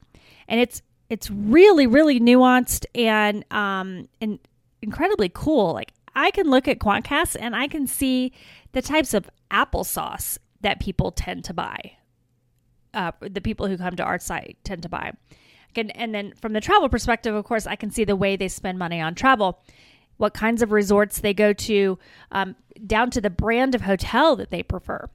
And 0.49 0.61
it's 0.61 0.83
it's 1.09 1.31
really 1.31 1.87
really 1.87 2.21
nuanced 2.21 2.87
and 2.95 3.45
um 3.51 4.09
and 4.21 4.39
incredibly 4.81 5.31
cool. 5.33 5.73
Like 5.73 5.93
I 6.15 6.31
can 6.31 6.51
look 6.51 6.69
at 6.69 6.79
Quantcast 6.79 7.37
and 7.39 7.55
I 7.55 7.69
can 7.69 7.87
see 7.87 8.33
the 8.73 8.83
types 8.83 9.15
of 9.15 9.31
applesauce 9.51 10.39
that 10.61 10.81
people 10.81 11.11
tend 11.11 11.45
to 11.45 11.55
buy. 11.55 11.93
Uh, 12.93 13.13
the 13.21 13.41
people 13.41 13.67
who 13.67 13.79
come 13.79 13.97
to 13.97 14.03
our 14.03 14.19
site 14.19 14.59
tend 14.65 14.83
to 14.83 14.89
buy. 14.89 15.13
And, 15.77 15.97
and 15.97 16.15
then 16.15 16.33
from 16.41 16.53
the 16.53 16.61
travel 16.61 16.89
perspective, 16.89 17.35
of 17.35 17.45
course, 17.45 17.67
I 17.67 17.77
can 17.77 17.91
see 17.91 18.05
the 18.05 18.17
way 18.17 18.37
they 18.37 18.49
spend 18.49 18.79
money 18.79 19.01
on 19.01 19.15
travel, 19.15 19.63
what 20.17 20.35
kinds 20.35 20.63
of 20.63 20.73
resorts 20.73 21.21
they 21.21 21.33
go 21.33 21.53
to, 21.53 21.99
um, 22.33 22.57
down 22.87 23.11
to 23.11 23.21
the 23.21 23.31
brand 23.31 23.75
of 23.75 23.83
hotel 23.83 24.37
that 24.37 24.51
they 24.51 24.63
prefer. 24.63 25.09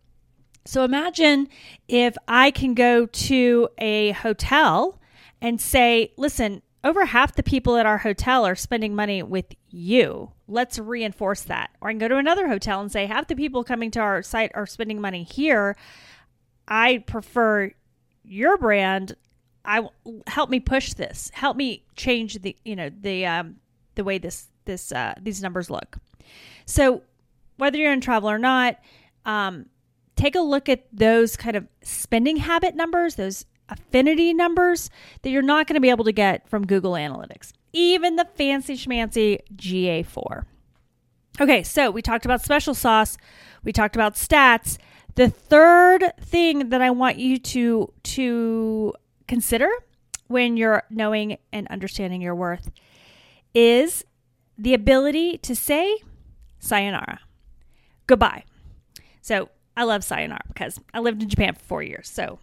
So 0.66 0.84
imagine 0.84 1.48
if 1.88 2.16
I 2.28 2.50
can 2.52 2.74
go 2.74 3.06
to 3.06 3.70
a 3.78 4.12
hotel 4.12 5.00
and 5.42 5.62
say, 5.62 6.14
listen, 6.18 6.62
over 6.84 7.06
half 7.06 7.36
the 7.36 7.44
people 7.44 7.78
at 7.78 7.86
our 7.86 8.00
hotel 8.00 8.46
are 8.46 8.56
spending 8.56 8.96
money 8.96 9.22
with 9.22 9.54
you. 9.70 10.32
Let's 10.48 10.78
reinforce 10.78 11.42
that. 11.44 11.72
Or 11.82 11.90
I 11.90 11.92
can 11.92 12.00
go 12.00 12.08
to 12.08 12.18
another 12.18 12.48
hotel 12.48 12.82
and 12.82 12.92
say, 12.92 13.06
half 13.06 13.28
the 13.28 13.36
people 13.36 13.64
coming 13.64 13.92
to 13.92 14.00
our 14.00 14.22
site 14.22 14.52
are 14.54 14.66
spending 14.66 15.02
money 15.02 15.24
here. 15.24 15.76
I 16.68 17.00
prefer 17.00 17.72
your 18.24 18.58
brand. 18.58 19.16
I 19.64 19.88
help 20.28 20.50
me 20.50 20.60
push 20.60 20.94
this. 20.94 21.32
Help 21.34 21.58
me 21.58 21.84
change 21.96 22.42
the 22.42 22.56
you 22.64 22.76
know 22.76 22.90
the 22.90 23.26
um, 23.26 23.58
the 23.96 24.04
way 24.04 24.18
this 24.18 24.48
this 24.66 24.92
uh, 24.92 25.14
these 25.20 25.42
numbers 25.42 25.70
look. 25.70 25.98
So 26.66 27.02
whether 27.58 27.78
you're 27.78 27.94
in 27.94 28.02
travel 28.02 28.30
or 28.30 28.38
not, 28.38 28.80
um, 29.26 29.68
take 30.16 30.36
a 30.36 30.42
look 30.42 30.70
at 30.70 30.86
those 30.92 31.38
kind 31.38 31.56
of 31.56 31.68
spending 31.82 32.38
habit 32.38 32.76
numbers, 32.76 33.16
those 33.16 33.46
affinity 33.70 34.34
numbers 34.34 34.90
that 35.22 35.30
you're 35.30 35.42
not 35.42 35.68
going 35.68 35.76
to 35.76 35.82
be 35.82 35.90
able 35.90 36.06
to 36.06 36.12
get 36.12 36.48
from 36.48 36.66
Google 36.66 36.94
Analytics, 36.94 37.52
even 37.76 38.16
the 38.16 38.26
fancy 38.36 38.76
schmancy 38.76 39.40
GA4. 39.54 40.46
Okay, 41.40 41.64
so 41.64 41.92
we 41.92 42.02
talked 42.02 42.26
about 42.26 42.42
special 42.42 42.74
sauce, 42.74 43.18
we 43.64 43.74
talked 43.74 43.96
about 43.96 44.16
stats. 44.16 44.78
The 45.16 45.30
third 45.30 46.14
thing 46.20 46.70
that 46.70 46.82
I 46.82 46.92
want 46.92 47.18
you 47.18 47.38
to 47.38 47.92
to 48.04 48.94
consider 49.28 49.70
when 50.28 50.58
you're 50.58 50.84
knowing 50.90 51.38
and 51.52 51.68
understanding 51.68 52.22
your 52.22 52.36
worth 52.36 52.72
is 53.54 54.06
the 54.58 54.74
ability 54.74 55.38
to 55.40 55.56
say 55.56 55.98
sayonara. 56.60 57.20
Goodbye. 58.08 58.44
So 59.22 59.50
I 59.78 59.84
love 59.84 60.04
sayonara 60.04 60.42
because 60.48 60.80
I 60.94 61.00
lived 61.00 61.22
in 61.22 61.30
Japan 61.30 61.54
for 61.54 61.64
four 61.64 61.84
years. 61.84 62.08
So, 62.08 62.40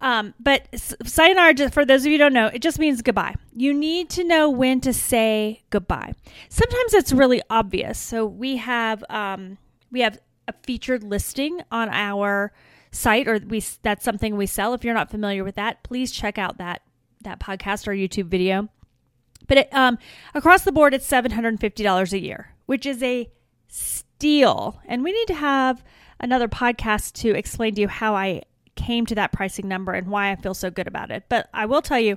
um, 0.00 0.34
but 0.38 0.68
sayonara, 1.04 1.54
just 1.54 1.72
for 1.72 1.84
those 1.84 2.02
of 2.02 2.06
you 2.06 2.12
who 2.12 2.18
don't 2.18 2.34
know, 2.34 2.48
it 2.48 2.60
just 2.60 2.78
means 2.78 3.00
goodbye. 3.00 3.34
You 3.54 3.72
need 3.72 4.10
to 4.10 4.24
know 4.24 4.50
when 4.50 4.80
to 4.82 4.92
say 4.92 5.62
goodbye. 5.70 6.12
Sometimes 6.48 6.94
it's 6.94 7.12
really 7.12 7.40
obvious. 7.48 7.98
So 7.98 8.26
we 8.26 8.58
have 8.58 9.02
um, 9.08 9.58
we 9.90 10.00
have 10.00 10.18
a 10.46 10.52
featured 10.62 11.02
listing 11.02 11.62
on 11.70 11.88
our 11.88 12.52
site, 12.90 13.28
or 13.28 13.40
we 13.46 13.64
that's 13.82 14.04
something 14.04 14.36
we 14.36 14.46
sell. 14.46 14.74
If 14.74 14.84
you're 14.84 14.94
not 14.94 15.10
familiar 15.10 15.42
with 15.42 15.54
that, 15.54 15.82
please 15.84 16.12
check 16.12 16.36
out 16.38 16.58
that 16.58 16.82
that 17.22 17.40
podcast 17.40 17.88
or 17.88 17.92
YouTube 17.92 18.26
video. 18.26 18.68
But 19.46 19.58
it, 19.58 19.74
um, 19.74 19.98
across 20.34 20.64
the 20.64 20.72
board, 20.72 20.94
it's 20.94 21.06
seven 21.06 21.30
hundred 21.30 21.48
and 21.48 21.60
fifty 21.60 21.82
dollars 21.82 22.12
a 22.12 22.20
year, 22.20 22.54
which 22.66 22.84
is 22.84 23.02
a 23.02 23.30
steal, 23.68 24.80
and 24.86 25.02
we 25.02 25.12
need 25.12 25.26
to 25.28 25.34
have 25.34 25.82
another 26.24 26.48
podcast 26.48 27.12
to 27.12 27.36
explain 27.36 27.74
to 27.74 27.82
you 27.82 27.88
how 27.88 28.16
I 28.16 28.42
came 28.74 29.06
to 29.06 29.14
that 29.14 29.30
pricing 29.30 29.68
number 29.68 29.92
and 29.92 30.08
why 30.08 30.32
I 30.32 30.36
feel 30.36 30.54
so 30.54 30.70
good 30.70 30.88
about 30.88 31.10
it. 31.10 31.24
But 31.28 31.48
I 31.52 31.66
will 31.66 31.82
tell 31.82 32.00
you, 32.00 32.16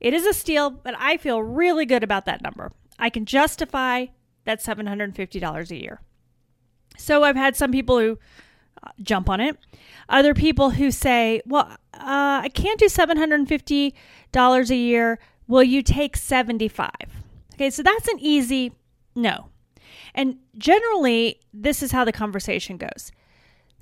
it 0.00 0.12
is 0.12 0.26
a 0.26 0.34
steal, 0.34 0.70
but 0.70 0.94
I 0.98 1.16
feel 1.16 1.42
really 1.42 1.86
good 1.86 2.02
about 2.02 2.26
that 2.26 2.42
number. 2.42 2.72
I 2.98 3.10
can 3.10 3.24
justify 3.24 4.06
that 4.44 4.60
$750 4.60 5.70
a 5.70 5.76
year. 5.76 6.00
So 6.98 7.22
I've 7.22 7.36
had 7.36 7.56
some 7.56 7.72
people 7.72 7.98
who 7.98 8.18
uh, 8.82 8.90
jump 9.00 9.30
on 9.30 9.40
it, 9.40 9.56
other 10.08 10.34
people 10.34 10.70
who 10.70 10.90
say, 10.90 11.40
well, 11.46 11.68
uh, 11.94 12.42
I 12.42 12.50
can't 12.52 12.78
do 12.78 12.86
$750 12.86 14.70
a 14.70 14.76
year. 14.76 15.18
Will 15.46 15.62
you 15.62 15.80
take 15.80 16.16
75? 16.16 16.90
Okay, 17.54 17.70
so 17.70 17.82
that's 17.82 18.08
an 18.08 18.18
easy 18.18 18.72
no. 19.14 19.48
And 20.12 20.38
generally, 20.58 21.40
this 21.52 21.82
is 21.82 21.92
how 21.92 22.04
the 22.04 22.12
conversation 22.12 22.76
goes. 22.76 23.12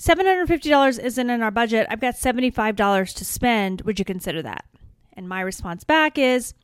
$750 0.03 0.99
isn't 0.99 1.31
in 1.31 1.43
our 1.43 1.53
budget. 1.53 1.87
I've 1.89 2.01
got 2.01 2.15
$75 2.15 3.15
to 3.15 3.25
spend. 3.25 3.83
Would 3.83 4.01
you 4.01 4.05
consider 4.05 4.43
that? 4.43 4.65
And 5.13 5.29
my 5.29 5.41
response 5.41 5.85
back 5.85 6.19
is, 6.19 6.55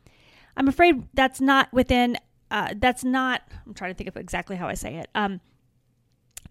I'm 0.57 0.67
afraid 0.67 1.07
that's 1.15 1.41
not 1.41 1.73
within, 1.73 2.19
uh, 2.51 2.75
that's 2.77 3.05
not, 3.05 3.43
I'm 3.65 3.75
trying 3.75 3.93
to 3.93 3.95
think 3.95 4.09
of 4.09 4.17
exactly 4.17 4.57
how 4.57 4.67
I 4.67 4.75
say 4.75 4.97
it. 4.97 5.09
Um, 5.15 5.41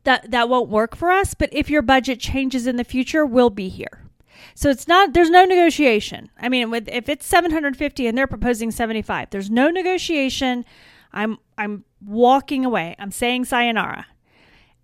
that, 0.06 0.32
that 0.32 0.48
won't 0.48 0.70
work 0.70 0.96
for 0.96 1.12
us, 1.12 1.34
but 1.34 1.50
if 1.51 1.70
your 1.70 1.82
budget 1.82 2.22
changes 2.22 2.67
in 2.67 2.77
the 2.77 2.86
future, 2.86 3.25
we'll 3.25 3.50
be 3.50 3.67
here. 3.67 4.08
So 4.56 4.70
it's 4.70 4.88
not 4.88 5.13
there's 5.13 5.32
no 5.32 5.44
negotiation. 5.44 6.29
I 6.39 6.48
mean, 6.48 6.70
with 6.70 6.88
if 6.88 7.10
it's 7.10 7.25
750 7.25 8.08
and 8.08 8.17
they're 8.17 8.27
proposing 8.27 8.70
75, 8.70 9.32
there's 9.32 9.50
no 9.50 9.70
negotiation. 9.70 10.63
I'm 11.12 11.39
I'm 11.58 11.86
walking 12.06 12.63
away. 12.63 12.96
I'm 13.00 13.10
saying 13.10 13.46
sayonara. 13.46 14.06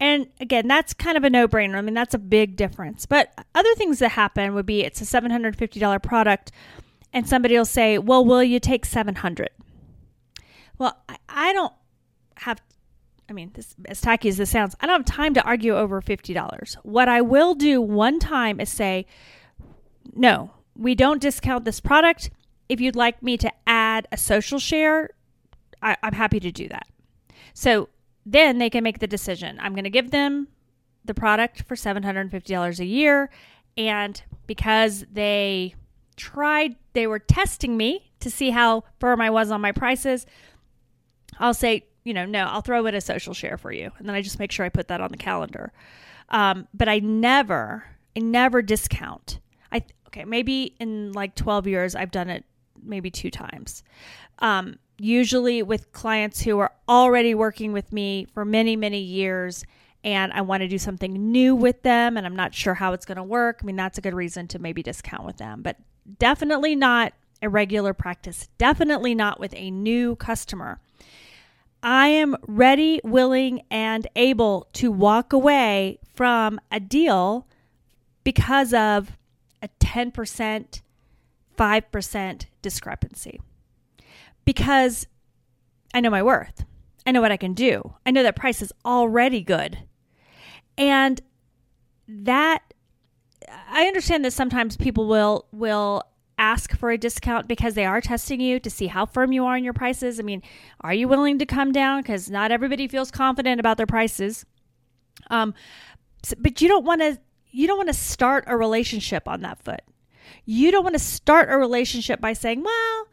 And 0.04 0.28
again, 0.42 0.68
that's 0.68 0.94
kind 0.94 1.16
of 1.16 1.24
a 1.24 1.30
no 1.30 1.48
brainer. 1.48 1.76
I 1.76 1.82
mean, 1.82 1.94
that's 1.94 2.14
a 2.14 2.20
big 2.20 2.58
difference. 2.58 3.06
But 3.06 3.32
other 3.56 3.74
things 3.76 4.00
that 4.00 4.10
happen 4.10 4.54
would 4.54 4.66
be 4.66 4.84
it's 4.84 5.00
a 5.00 5.06
$750 5.06 6.04
product, 6.04 6.52
and 7.14 7.26
somebody 7.26 7.56
will 7.56 7.64
say, 7.64 7.98
Well, 7.98 8.26
will 8.26 8.44
you 8.44 8.60
take 8.60 8.86
700 8.86 9.48
Well, 10.78 11.02
I, 11.30 11.54
don't 11.54 11.72
have, 12.36 12.62
I 13.30 13.34
mean, 13.34 13.52
this, 13.54 13.76
as 13.86 14.02
tacky 14.02 14.28
as 14.28 14.36
this 14.36 14.50
sounds, 14.50 14.76
I 14.82 14.88
don't 14.88 15.08
have 15.08 15.16
time 15.16 15.34
to 15.36 15.44
argue 15.44 15.74
over 15.74 16.02
$50. 16.02 16.76
What 16.84 17.08
I 17.08 17.22
will 17.22 17.56
do 17.56 17.82
one 17.82 18.20
time 18.20 18.60
is 18.60 18.68
say, 18.68 19.06
No, 20.14 20.52
we 20.76 20.96
don't 20.96 21.22
discount 21.22 21.64
this 21.64 21.80
product. 21.80 22.30
If 22.68 22.82
you'd 22.82 22.98
like 22.98 23.24
me 23.24 23.38
to 23.38 23.50
add 23.66 24.10
a 24.12 24.18
social 24.18 24.60
share, 24.60 25.12
I, 25.82 25.96
I'm 26.04 26.14
happy 26.14 26.42
to 26.42 26.52
do 26.52 26.68
that. 26.68 26.88
So 27.54 27.88
then 28.26 28.58
they 28.58 28.70
can 28.70 28.84
make 28.84 29.00
the 29.00 29.08
decision. 29.08 29.60
I'm 29.60 29.74
going 29.74 29.84
to 29.84 29.90
give 29.90 30.12
them 30.12 30.48
the 31.06 31.14
product 31.14 31.64
for 31.64 31.76
$750 31.76 32.80
a 32.80 32.86
year. 32.86 33.30
And 33.78 34.22
because 34.48 35.06
they 35.12 35.76
tried, 36.16 36.76
they 36.94 37.08
were 37.08 37.20
testing 37.20 37.76
me 37.76 38.12
to 38.20 38.30
see 38.30 38.52
how 38.52 38.84
firm 39.00 39.20
I 39.22 39.30
was 39.30 39.52
on 39.52 39.62
my 39.62 39.72
prices, 39.72 40.26
I'll 41.40 41.54
say, 41.54 41.86
you 42.04 42.14
know, 42.14 42.26
no, 42.26 42.46
I'll 42.46 42.62
throw 42.62 42.86
in 42.86 42.96
a 42.96 43.02
social 43.02 43.34
share 43.34 43.58
for 43.58 43.72
you. 43.72 43.92
And 43.98 44.08
then 44.08 44.16
I 44.16 44.22
just 44.22 44.40
make 44.40 44.52
sure 44.52 44.66
I 44.66 44.70
put 44.70 44.88
that 44.88 45.02
on 45.02 45.12
the 45.12 45.18
calendar. 45.18 45.72
Um, 46.30 46.68
but 46.74 46.88
I 46.88 47.00
never, 47.00 47.86
I 48.16 48.20
never 48.20 48.62
discount. 48.62 49.40
I, 49.72 49.84
okay, 50.08 50.26
maybe 50.26 50.76
in 50.80 51.12
like 51.14 51.36
12 51.36 51.68
years, 51.68 51.96
I've 51.96 52.12
done 52.12 52.30
it 52.30 52.46
maybe 52.82 53.10
two 53.10 53.32
times. 53.32 53.84
Um, 54.40 54.78
usually 54.98 55.64
with 55.64 55.92
clients 55.92 56.42
who 56.42 56.60
are 56.60 56.72
already 56.88 57.34
working 57.36 57.74
with 57.74 57.92
me 57.92 58.28
for 58.34 58.46
many, 58.46 58.76
many 58.76 59.00
years 59.00 59.66
and 60.04 60.34
I 60.34 60.42
want 60.42 60.62
to 60.62 60.68
do 60.68 60.78
something 60.78 61.32
new 61.32 61.56
with 61.56 61.82
them 61.84 62.18
and 62.18 62.26
I'm 62.26 62.36
not 62.36 62.54
sure 62.54 62.74
how 62.74 62.94
it's 62.94 63.06
going 63.06 63.18
to 63.18 63.24
work. 63.24 63.60
I 63.62 63.66
mean, 63.66 63.76
that's 63.76 63.98
a 63.98 64.02
good 64.02 64.14
reason 64.14 64.48
to 64.50 64.60
maybe 64.60 64.84
discount 64.84 65.26
with 65.26 65.38
them. 65.38 65.62
But 65.62 65.78
definitely 66.20 66.76
not 66.76 67.14
a 67.42 67.50
regular 67.50 67.94
practice, 67.94 68.50
definitely 68.58 69.16
not 69.16 69.40
with 69.40 69.54
a 69.56 69.72
new 69.72 70.16
customer. 70.16 70.80
I 71.82 72.08
am 72.08 72.38
ready, 72.48 73.02
willing, 73.04 73.64
and 73.70 74.08
able 74.16 74.70
to 74.74 74.90
walk 74.92 75.34
away 75.34 76.00
from 76.16 76.62
a 76.72 76.80
deal 76.80 77.46
because 78.24 78.74
of 78.74 79.18
a 79.62 79.68
10%, 79.82 80.82
5% 81.58 82.46
discrepancy. 82.62 83.42
Because 84.46 85.08
I 85.94 86.00
know 86.00 86.10
my 86.10 86.24
worth. 86.24 86.66
I 87.06 87.12
know 87.12 87.22
what 87.22 87.32
I 87.32 87.38
can 87.38 87.54
do. 87.54 87.96
I 88.06 88.12
know 88.12 88.24
that 88.24 88.36
price 88.36 88.62
is 88.62 88.74
already 88.86 89.42
good. 89.42 89.80
And 90.78 91.22
that 92.08 92.74
I 93.70 93.86
understand 93.86 94.24
that 94.26 94.34
sometimes 94.34 94.78
people 94.78 95.08
will 95.08 95.46
will 95.52 96.04
ask 96.38 96.76
for 96.76 96.90
a 96.90 96.98
discount 96.98 97.48
because 97.48 97.76
they 97.76 97.86
are 97.86 98.02
testing 98.02 98.42
you 98.42 98.60
to 98.60 98.70
see 98.70 98.88
how 98.88 99.06
firm 99.06 99.32
you 99.32 99.46
are 99.46 99.56
in 99.56 99.64
your 99.64 99.74
prices. 99.74 100.20
I 100.20 100.24
mean, 100.24 100.42
are 100.82 100.94
you 100.94 101.08
willing 101.08 101.38
to 101.40 101.46
come 101.46 101.72
down 101.72 102.02
because 102.02 102.30
not 102.30 102.52
everybody 102.52 102.88
feels 102.88 103.12
confident 103.12 103.60
about 103.60 103.78
their 103.78 103.86
prices. 103.86 104.46
Um 105.30 105.54
but 106.38 106.62
you 106.62 106.68
don't 106.68 106.86
want 106.86 107.02
to 107.02 107.20
you 107.52 107.68
don't 107.68 107.78
want 107.78 107.90
to 107.90 107.94
start 107.94 108.46
a 108.48 108.58
relationship 108.58 109.28
on 109.28 109.42
that 109.42 109.64
foot. 109.64 109.82
You 110.46 110.72
don't 110.72 110.84
want 110.84 110.96
to 110.96 111.00
start 111.00 111.52
a 111.52 111.58
relationship 111.58 112.20
by 112.20 112.34
saying, 112.34 112.64
"Well, 112.64 113.08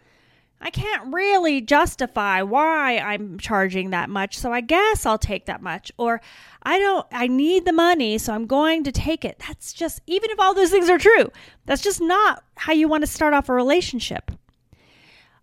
I 0.60 0.70
can't 0.70 1.12
really 1.12 1.62
justify 1.62 2.42
why 2.42 2.98
I'm 2.98 3.38
charging 3.38 3.90
that 3.90 4.10
much, 4.10 4.36
so 4.36 4.52
I 4.52 4.60
guess 4.60 5.06
I'll 5.06 5.18
take 5.18 5.46
that 5.46 5.62
much. 5.62 5.90
Or 5.96 6.20
I 6.62 6.78
don't, 6.78 7.06
I 7.12 7.28
need 7.28 7.64
the 7.64 7.72
money, 7.72 8.18
so 8.18 8.34
I'm 8.34 8.46
going 8.46 8.84
to 8.84 8.92
take 8.92 9.24
it. 9.24 9.42
That's 9.46 9.72
just, 9.72 10.02
even 10.06 10.30
if 10.30 10.38
all 10.38 10.52
those 10.52 10.70
things 10.70 10.90
are 10.90 10.98
true, 10.98 11.30
that's 11.64 11.82
just 11.82 12.00
not 12.00 12.44
how 12.56 12.74
you 12.74 12.88
want 12.88 13.02
to 13.02 13.06
start 13.06 13.32
off 13.32 13.48
a 13.48 13.54
relationship. 13.54 14.30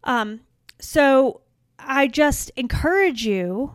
Um, 0.03 0.41
so 0.79 1.41
I 1.79 2.07
just 2.07 2.51
encourage 2.51 3.25
you 3.25 3.73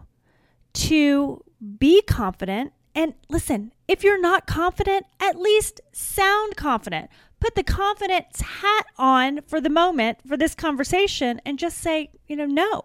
to 0.75 1.44
be 1.78 2.02
confident. 2.02 2.72
And 2.94 3.14
listen, 3.28 3.72
if 3.88 4.04
you're 4.04 4.20
not 4.20 4.46
confident, 4.46 5.06
at 5.18 5.40
least 5.40 5.80
sound 5.92 6.56
confident 6.56 7.11
put 7.42 7.56
the 7.56 7.64
confidence 7.64 8.40
hat 8.40 8.87
on 8.96 9.40
for 9.49 9.61
the 9.61 9.68
moment 9.68 10.18
for 10.25 10.37
this 10.37 10.54
conversation 10.54 11.40
and 11.44 11.58
just 11.58 11.78
say, 11.78 12.08
you 12.28 12.37
know, 12.37 12.46
no. 12.46 12.84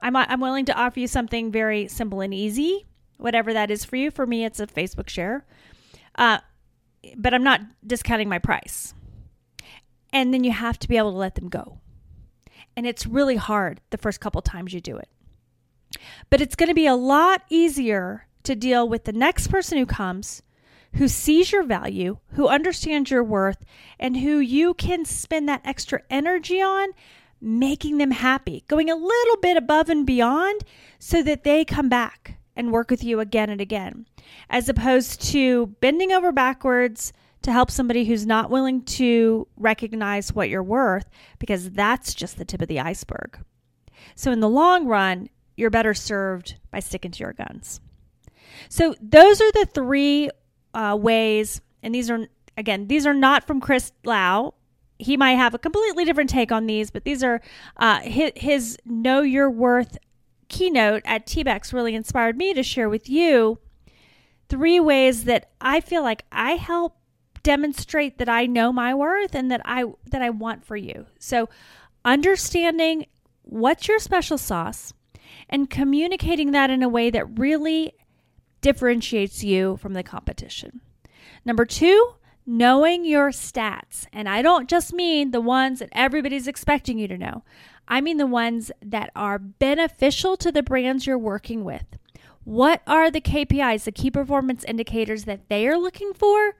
I'm, 0.00 0.14
I'm 0.14 0.40
willing 0.40 0.64
to 0.66 0.78
offer 0.78 1.00
you 1.00 1.08
something 1.08 1.50
very 1.50 1.88
simple 1.88 2.20
and 2.20 2.32
easy, 2.32 2.86
whatever 3.16 3.52
that 3.52 3.72
is 3.72 3.84
for 3.84 3.96
you. 3.96 4.12
For 4.12 4.26
me, 4.26 4.44
it's 4.44 4.60
a 4.60 4.68
Facebook 4.68 5.08
share. 5.08 5.44
Uh, 6.14 6.38
but 7.16 7.34
I'm 7.34 7.42
not 7.42 7.62
discounting 7.84 8.28
my 8.28 8.38
price. 8.38 8.94
And 10.12 10.32
then 10.32 10.44
you 10.44 10.52
have 10.52 10.78
to 10.78 10.88
be 10.88 10.96
able 10.96 11.10
to 11.10 11.18
let 11.18 11.34
them 11.34 11.48
go. 11.48 11.80
And 12.76 12.86
it's 12.86 13.06
really 13.06 13.36
hard 13.36 13.80
the 13.90 13.98
first 13.98 14.20
couple 14.20 14.40
times 14.40 14.72
you 14.72 14.80
do 14.80 14.96
it. 14.98 15.08
But 16.30 16.40
it's 16.40 16.54
going 16.54 16.68
to 16.68 16.74
be 16.74 16.86
a 16.86 16.94
lot 16.94 17.42
easier 17.50 18.28
to 18.44 18.54
deal 18.54 18.88
with 18.88 19.02
the 19.02 19.12
next 19.12 19.48
person 19.48 19.78
who 19.78 19.86
comes 19.86 20.42
who 20.94 21.08
sees 21.08 21.52
your 21.52 21.62
value, 21.62 22.18
who 22.32 22.48
understands 22.48 23.10
your 23.10 23.24
worth, 23.24 23.64
and 23.98 24.16
who 24.16 24.38
you 24.38 24.74
can 24.74 25.04
spend 25.04 25.48
that 25.48 25.62
extra 25.64 26.00
energy 26.10 26.60
on 26.60 26.90
making 27.40 27.98
them 27.98 28.10
happy, 28.10 28.64
going 28.68 28.90
a 28.90 28.96
little 28.96 29.36
bit 29.42 29.56
above 29.56 29.88
and 29.88 30.06
beyond 30.06 30.62
so 30.98 31.22
that 31.22 31.44
they 31.44 31.64
come 31.64 31.88
back 31.88 32.38
and 32.56 32.72
work 32.72 32.90
with 32.90 33.04
you 33.04 33.20
again 33.20 33.50
and 33.50 33.60
again, 33.60 34.06
as 34.48 34.68
opposed 34.68 35.20
to 35.20 35.66
bending 35.80 36.12
over 36.12 36.32
backwards 36.32 37.12
to 37.42 37.52
help 37.52 37.70
somebody 37.70 38.04
who's 38.04 38.24
not 38.24 38.50
willing 38.50 38.82
to 38.82 39.46
recognize 39.56 40.32
what 40.32 40.48
you're 40.48 40.62
worth, 40.62 41.10
because 41.38 41.70
that's 41.70 42.14
just 42.14 42.38
the 42.38 42.44
tip 42.44 42.62
of 42.62 42.68
the 42.68 42.80
iceberg. 42.80 43.38
So, 44.14 44.32
in 44.32 44.40
the 44.40 44.48
long 44.48 44.86
run, 44.86 45.28
you're 45.56 45.70
better 45.70 45.92
served 45.92 46.56
by 46.70 46.80
sticking 46.80 47.10
to 47.10 47.22
your 47.22 47.34
guns. 47.34 47.80
So, 48.70 48.94
those 49.00 49.40
are 49.42 49.52
the 49.52 49.66
three 49.66 50.30
uh, 50.74 50.96
ways, 50.96 51.60
and 51.82 51.94
these 51.94 52.10
are 52.10 52.26
again 52.56 52.88
these 52.88 53.06
are 53.06 53.14
not 53.14 53.46
from 53.46 53.60
Chris 53.60 53.92
Lau. 54.04 54.54
He 54.98 55.16
might 55.16 55.34
have 55.34 55.54
a 55.54 55.58
completely 55.58 56.04
different 56.04 56.30
take 56.30 56.52
on 56.52 56.66
these, 56.66 56.90
but 56.90 57.04
these 57.04 57.24
are 57.24 57.40
uh, 57.78 58.00
his, 58.00 58.32
his 58.36 58.78
Know 58.84 59.22
Your 59.22 59.50
Worth 59.50 59.98
keynote 60.48 61.02
at 61.04 61.26
TBEX 61.26 61.72
really 61.72 61.94
inspired 61.94 62.36
me 62.36 62.54
to 62.54 62.62
share 62.62 62.88
with 62.88 63.08
you 63.08 63.58
three 64.48 64.78
ways 64.78 65.24
that 65.24 65.50
I 65.60 65.80
feel 65.80 66.02
like 66.02 66.24
I 66.30 66.52
help 66.52 66.96
demonstrate 67.42 68.18
that 68.18 68.28
I 68.28 68.46
know 68.46 68.72
my 68.72 68.94
worth 68.94 69.34
and 69.34 69.50
that 69.50 69.60
I 69.64 69.84
that 70.10 70.22
I 70.22 70.30
want 70.30 70.64
for 70.64 70.76
you. 70.76 71.06
So 71.18 71.48
understanding 72.04 73.06
what's 73.42 73.88
your 73.88 73.98
special 73.98 74.38
sauce 74.38 74.92
and 75.48 75.68
communicating 75.68 76.52
that 76.52 76.70
in 76.70 76.82
a 76.82 76.88
way 76.88 77.10
that 77.10 77.38
really 77.38 77.94
differentiates 78.64 79.44
you 79.44 79.76
from 79.76 79.92
the 79.92 80.02
competition. 80.02 80.80
Number 81.44 81.66
two, 81.66 82.14
knowing 82.46 83.04
your 83.04 83.28
stats. 83.28 84.06
And 84.10 84.26
I 84.26 84.40
don't 84.40 84.70
just 84.70 84.94
mean 84.94 85.30
the 85.30 85.40
ones 85.42 85.80
that 85.80 85.90
everybody's 85.92 86.48
expecting 86.48 86.98
you 86.98 87.06
to 87.08 87.18
know, 87.18 87.44
I 87.86 88.00
mean 88.00 88.16
the 88.16 88.26
ones 88.26 88.72
that 88.82 89.10
are 89.14 89.38
beneficial 89.38 90.38
to 90.38 90.50
the 90.50 90.62
brands 90.62 91.06
you're 91.06 91.18
working 91.18 91.62
with. 91.62 91.84
What 92.44 92.80
are 92.86 93.10
the 93.10 93.20
KPIs, 93.20 93.84
the 93.84 93.92
key 93.92 94.10
performance 94.10 94.64
indicators 94.64 95.24
that 95.24 95.50
they 95.50 95.68
are 95.68 95.78
looking 95.78 96.14
for? 96.14 96.54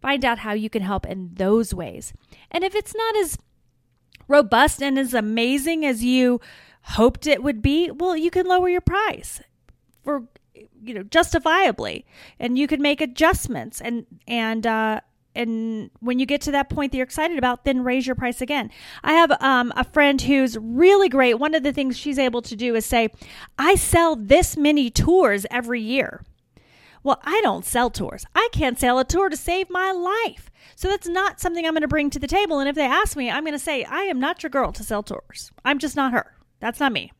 Find 0.00 0.24
out 0.24 0.38
how 0.38 0.52
you 0.52 0.70
can 0.70 0.82
help 0.82 1.04
in 1.04 1.30
those 1.34 1.74
ways. 1.74 2.12
And 2.52 2.62
if 2.62 2.76
it's 2.76 2.94
not 2.94 3.16
as 3.16 3.38
robust 4.28 4.80
and 4.80 5.00
as 5.00 5.14
amazing 5.14 5.84
as 5.84 6.04
you 6.04 6.40
hoped 6.82 7.26
it 7.26 7.42
would 7.42 7.60
be, 7.60 7.90
well, 7.90 8.16
you 8.16 8.30
can 8.30 8.46
lower 8.46 8.68
your 8.68 8.80
price 8.80 9.40
for 10.04 10.28
you 10.82 10.94
know 10.94 11.02
justifiably. 11.02 12.06
And 12.38 12.58
you 12.58 12.66
can 12.66 12.82
make 12.82 13.00
adjustments. 13.00 13.80
And 13.80 14.06
and 14.26 14.66
uh 14.66 15.00
and 15.36 15.90
when 15.98 16.20
you 16.20 16.26
get 16.26 16.40
to 16.42 16.52
that 16.52 16.70
point 16.70 16.92
that 16.92 16.98
you're 16.98 17.04
excited 17.04 17.38
about 17.38 17.64
then 17.64 17.82
raise 17.82 18.06
your 18.06 18.16
price 18.16 18.40
again. 18.40 18.70
I 19.02 19.14
have 19.14 19.32
um, 19.42 19.72
a 19.76 19.82
friend 19.82 20.20
who's 20.20 20.56
really 20.58 21.08
great. 21.08 21.34
One 21.34 21.54
of 21.54 21.64
the 21.64 21.72
things 21.72 21.98
she's 21.98 22.18
able 22.18 22.42
to 22.42 22.56
do 22.56 22.74
is 22.74 22.86
say 22.86 23.08
i 23.58 23.74
sell 23.74 24.16
this 24.16 24.56
many 24.56 24.90
tours 24.90 25.46
every 25.50 25.80
year. 25.80 26.22
Well 27.02 27.20
i 27.24 27.40
don't 27.42 27.64
sell 27.64 27.90
tours. 27.90 28.24
I 28.34 28.48
can't 28.52 28.78
sell 28.78 28.98
a 28.98 29.04
tour 29.04 29.28
to 29.28 29.36
save 29.36 29.70
my 29.70 29.92
life. 29.92 30.50
So 30.76 30.88
that's 30.88 31.08
not 31.08 31.40
something 31.40 31.66
i'm 31.66 31.74
going 31.74 31.82
to 31.82 31.88
bring 31.88 32.10
to 32.10 32.18
the 32.18 32.26
table. 32.26 32.60
And 32.60 32.68
if 32.68 32.76
they 32.76 32.86
ask 32.86 33.16
me 33.16 33.30
i'm 33.30 33.44
going 33.44 33.52
to 33.52 33.58
say 33.58 33.84
i 33.84 34.02
am 34.02 34.20
not 34.20 34.42
your 34.42 34.50
girl 34.50 34.72
to 34.72 34.84
sell 34.84 35.02
tours. 35.02 35.50
I'm 35.64 35.78
just 35.78 35.96
not 35.96 36.12
her. 36.12 36.34
That's 36.60 36.80
not 36.80 36.92
me. 36.92 37.12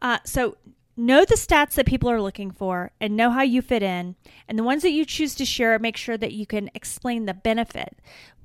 Uh, 0.00 0.18
so 0.24 0.56
know 0.96 1.24
the 1.24 1.34
stats 1.34 1.74
that 1.74 1.86
people 1.86 2.10
are 2.10 2.22
looking 2.22 2.50
for 2.50 2.90
and 3.00 3.16
know 3.16 3.30
how 3.30 3.42
you 3.42 3.60
fit 3.62 3.82
in. 3.82 4.16
And 4.48 4.58
the 4.58 4.64
ones 4.64 4.82
that 4.82 4.92
you 4.92 5.04
choose 5.04 5.34
to 5.36 5.44
share, 5.44 5.78
make 5.78 5.96
sure 5.96 6.16
that 6.16 6.32
you 6.32 6.46
can 6.46 6.70
explain 6.74 7.26
the 7.26 7.34
benefit. 7.34 7.98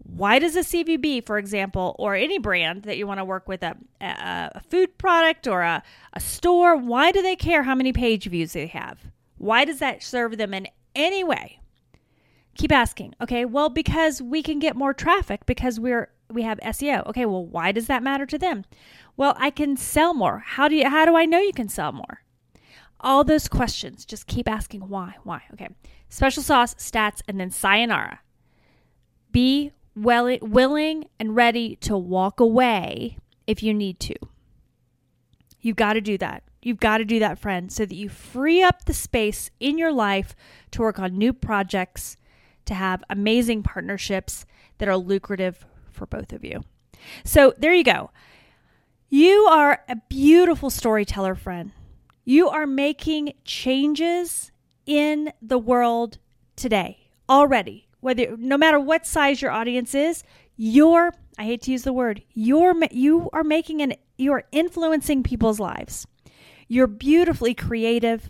Why 0.04 0.40
does 0.40 0.56
a 0.56 0.62
CVB, 0.62 1.26
for 1.26 1.38
example, 1.38 1.96
or 2.00 2.16
any 2.16 2.40
brand 2.40 2.84
that 2.84 2.98
you 2.98 3.08
want 3.08 3.20
to 3.20 3.26
work 3.26 3.48
with, 3.48 3.64
a, 3.64 3.78
a, 4.02 4.62
food 4.70 4.98
product 4.98 5.48
or 5.48 5.62
a, 5.62 5.84
a 6.14 6.20
store, 6.20 6.76
why 6.76 7.12
do 7.12 7.22
they 7.22 7.36
care 7.36 7.64
how 7.64 7.76
many 7.76 7.94
page 7.94 8.26
views 8.26 8.54
they 8.54 8.68
have? 8.68 9.00
Why 9.38 9.64
does 9.64 9.80
that 9.80 10.04
serve 10.04 10.38
them 10.38 10.54
in 10.54 10.68
any 10.96 11.24
way? 11.24 11.60
Keep 12.56 12.72
asking. 12.72 13.16
Okay, 13.22 13.46
well, 13.46 13.70
because 13.70 14.22
we 14.22 14.44
can 14.44 14.60
get 14.60 14.76
more 14.76 14.94
traffic 14.94 15.46
because 15.46 15.80
we're 15.80 16.10
we 16.30 16.44
have 16.44 16.60
SEO. 16.60 17.06
Okay, 17.08 17.26
well, 17.26 17.46
why 17.46 17.72
does 17.72 17.88
that 17.88 18.04
matter 18.04 18.26
to 18.26 18.38
them? 18.38 18.66
Well, 19.18 19.36
I 19.38 19.50
can 19.50 19.76
sell 19.78 20.14
more. 20.14 20.44
How 20.46 20.68
do 20.68 20.76
you 20.76 20.90
how 20.90 21.06
do 21.06 21.16
I 21.16 21.26
know 21.26 21.40
you 21.40 21.54
can 21.54 21.70
sell 21.70 21.92
more? 21.92 22.24
All 23.02 23.24
those 23.24 23.48
questions. 23.48 24.06
Just 24.06 24.28
keep 24.28 24.50
asking 24.50 24.82
why, 24.82 25.16
why. 25.24 25.44
Okay. 25.54 25.70
Special 26.10 26.44
sauce, 26.44 26.74
stats, 26.76 27.22
and 27.28 27.40
then 27.40 27.52
sayonara. 27.52 28.20
Be 29.32 29.72
well, 29.96 30.38
willing 30.42 31.06
and 31.20 31.36
ready 31.36 31.76
to 31.78 31.98
walk 31.98 32.40
away 32.40 33.18
if 33.48 33.62
you 33.62 33.74
need 33.74 34.00
to. 34.02 34.16
You've 35.60 35.76
got 35.76 35.94
to 35.94 36.02
do 36.02 36.18
that. 36.18 36.44
You've 36.62 36.80
got 36.80 37.00
to 37.00 37.06
do 37.06 37.20
that, 37.20 37.40
friend, 37.40 37.72
so 37.72 37.86
that 37.86 37.96
you 37.96 38.10
free 38.10 38.62
up 38.62 38.86
the 38.86 38.94
space 38.94 39.50
in 39.60 39.78
your 39.78 39.92
life 39.92 40.36
to 40.72 40.82
work 40.82 41.00
on 41.00 41.18
new 41.18 41.34
projects, 41.34 42.18
to 42.66 42.74
have 42.74 43.04
amazing 43.10 43.64
partnerships 43.64 44.46
that 44.78 44.88
are 44.88 44.98
lucrative 44.98 45.66
for 45.92 46.06
both 46.06 46.34
of 46.34 46.44
you. 46.44 46.64
So 47.24 47.54
there 47.58 47.74
you 47.74 47.84
go. 47.84 48.12
You 49.10 49.48
are 49.50 49.84
a 49.90 49.98
beautiful 50.08 50.70
storyteller, 50.70 51.36
friend. 51.36 51.72
You 52.24 52.50
are 52.50 52.68
making 52.68 53.34
changes 53.44 54.52
in 54.86 55.34
the 55.42 55.58
world 55.58 56.20
today 56.56 57.10
already. 57.30 57.88
Whether 58.00 58.36
no 58.38 58.58
matter 58.58 58.80
what 58.80 59.06
size 59.06 59.42
your 59.42 59.52
audience 59.52 59.94
is, 59.96 60.24
you're 60.56 61.14
I 61.38 61.46
hate 61.46 61.62
to 61.64 61.72
use 61.72 61.84
the 61.84 61.94
word, 61.94 62.24
you're 62.34 62.76
you 62.92 63.30
are 63.34 63.44
making 63.44 63.82
an 63.82 63.96
you're 64.18 64.44
influencing 64.52 65.24
people's 65.24 65.60
lives. 65.60 66.06
You're 66.68 66.88
beautifully 66.88 67.54
creative. 67.54 68.30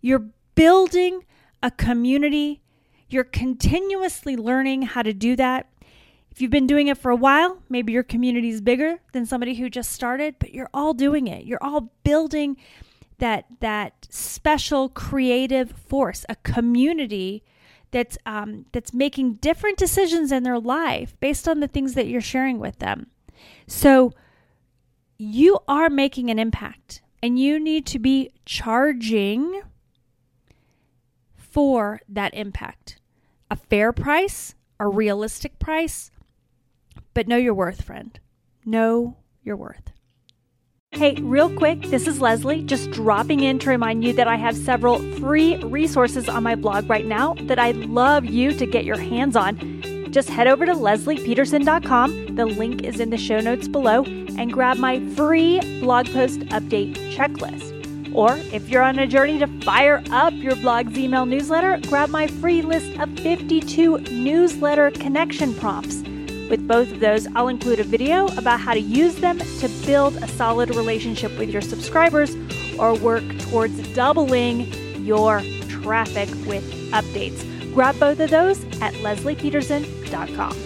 You're 0.00 0.30
building 0.54 1.24
a 1.62 1.70
community. 1.70 2.62
You're 3.08 3.24
continuously 3.24 4.36
learning 4.36 4.82
how 4.82 5.02
to 5.02 5.14
do 5.14 5.36
that. 5.36 5.68
If 6.30 6.42
you've 6.42 6.50
been 6.50 6.66
doing 6.66 6.88
it 6.88 6.98
for 6.98 7.10
a 7.10 7.16
while, 7.16 7.62
maybe 7.68 7.92
your 7.92 8.02
community 8.02 8.50
is 8.50 8.60
bigger 8.60 8.98
than 9.12 9.26
somebody 9.26 9.54
who 9.54 9.70
just 9.70 9.92
started, 9.92 10.36
but 10.38 10.52
you're 10.52 10.70
all 10.74 10.94
doing 10.94 11.26
it. 11.26 11.44
You're 11.44 11.62
all 11.62 11.92
building 12.04 12.56
that 13.18 13.46
that 13.60 14.06
special 14.10 14.88
creative 14.88 15.72
force, 15.72 16.24
a 16.28 16.36
community 16.36 17.42
that's 17.90 18.18
um, 18.26 18.66
that's 18.72 18.92
making 18.92 19.34
different 19.34 19.78
decisions 19.78 20.32
in 20.32 20.42
their 20.42 20.58
life 20.58 21.16
based 21.20 21.48
on 21.48 21.60
the 21.60 21.68
things 21.68 21.94
that 21.94 22.06
you're 22.06 22.20
sharing 22.20 22.58
with 22.58 22.78
them. 22.78 23.08
So 23.66 24.12
you 25.18 25.58
are 25.66 25.90
making 25.90 26.30
an 26.30 26.38
impact, 26.38 27.02
and 27.22 27.38
you 27.38 27.58
need 27.58 27.86
to 27.86 27.98
be 27.98 28.30
charging 28.44 29.62
for 31.36 32.00
that 32.08 32.34
impact. 32.34 33.00
A 33.50 33.56
fair 33.56 33.92
price, 33.92 34.54
a 34.78 34.86
realistic 34.86 35.58
price, 35.58 36.10
but 37.14 37.26
know 37.26 37.36
your 37.36 37.54
worth, 37.54 37.82
friend. 37.82 38.18
Know 38.64 39.16
your 39.42 39.56
worth. 39.56 39.92
Hey, 40.92 41.14
real 41.20 41.54
quick, 41.54 41.82
this 41.82 42.08
is 42.08 42.18
Lesli, 42.18 42.66
just 42.66 42.90
dropping 42.90 43.40
in 43.40 43.60
to 43.60 43.70
remind 43.70 44.02
you 44.02 44.12
that 44.14 44.26
I 44.26 44.34
have 44.34 44.56
several 44.56 44.98
free 45.20 45.56
resources 45.58 46.28
on 46.28 46.42
my 46.42 46.56
blog 46.56 46.90
right 46.90 47.06
now 47.06 47.34
that 47.42 47.56
I'd 47.56 47.76
love 47.76 48.24
you 48.24 48.52
to 48.54 48.66
get 48.66 48.84
your 48.84 48.96
hands 48.96 49.36
on. 49.36 50.10
Just 50.10 50.28
head 50.28 50.48
over 50.48 50.66
to 50.66 50.72
leslipeterson.com, 50.72 52.34
the 52.34 52.46
link 52.46 52.82
is 52.82 52.98
in 52.98 53.10
the 53.10 53.16
show 53.16 53.38
notes 53.38 53.68
below, 53.68 54.02
and 54.02 54.52
grab 54.52 54.78
my 54.78 54.98
free 55.10 55.60
blog 55.80 56.06
post 56.12 56.40
update 56.48 56.96
checklist. 57.14 58.12
Or 58.12 58.36
if 58.52 58.68
you're 58.68 58.82
on 58.82 58.98
a 58.98 59.06
journey 59.06 59.38
to 59.38 59.46
fire 59.62 60.02
up 60.10 60.32
your 60.34 60.56
blog's 60.56 60.98
email 60.98 61.26
newsletter, 61.26 61.78
grab 61.86 62.08
my 62.08 62.26
free 62.26 62.62
list 62.62 62.98
of 62.98 63.08
52 63.20 63.98
newsletter 63.98 64.90
connection 64.90 65.54
prompts. 65.54 66.02
With 66.48 66.66
both 66.66 66.90
of 66.90 67.00
those, 67.00 67.26
I'll 67.34 67.48
include 67.48 67.80
a 67.80 67.84
video 67.84 68.26
about 68.38 68.60
how 68.60 68.74
to 68.74 68.80
use 68.80 69.16
them 69.16 69.38
to 69.38 69.68
build 69.86 70.16
a 70.16 70.28
solid 70.28 70.74
relationship 70.74 71.36
with 71.38 71.50
your 71.50 71.62
subscribers 71.62 72.34
or 72.78 72.94
work 72.94 73.24
towards 73.38 73.76
doubling 73.94 74.72
your 75.04 75.42
traffic 75.68 76.28
with 76.46 76.64
updates. 76.92 77.44
Grab 77.74 77.98
both 78.00 78.18
of 78.20 78.30
those 78.30 78.64
at 78.80 78.94
leslipeterson.com. 78.94 80.58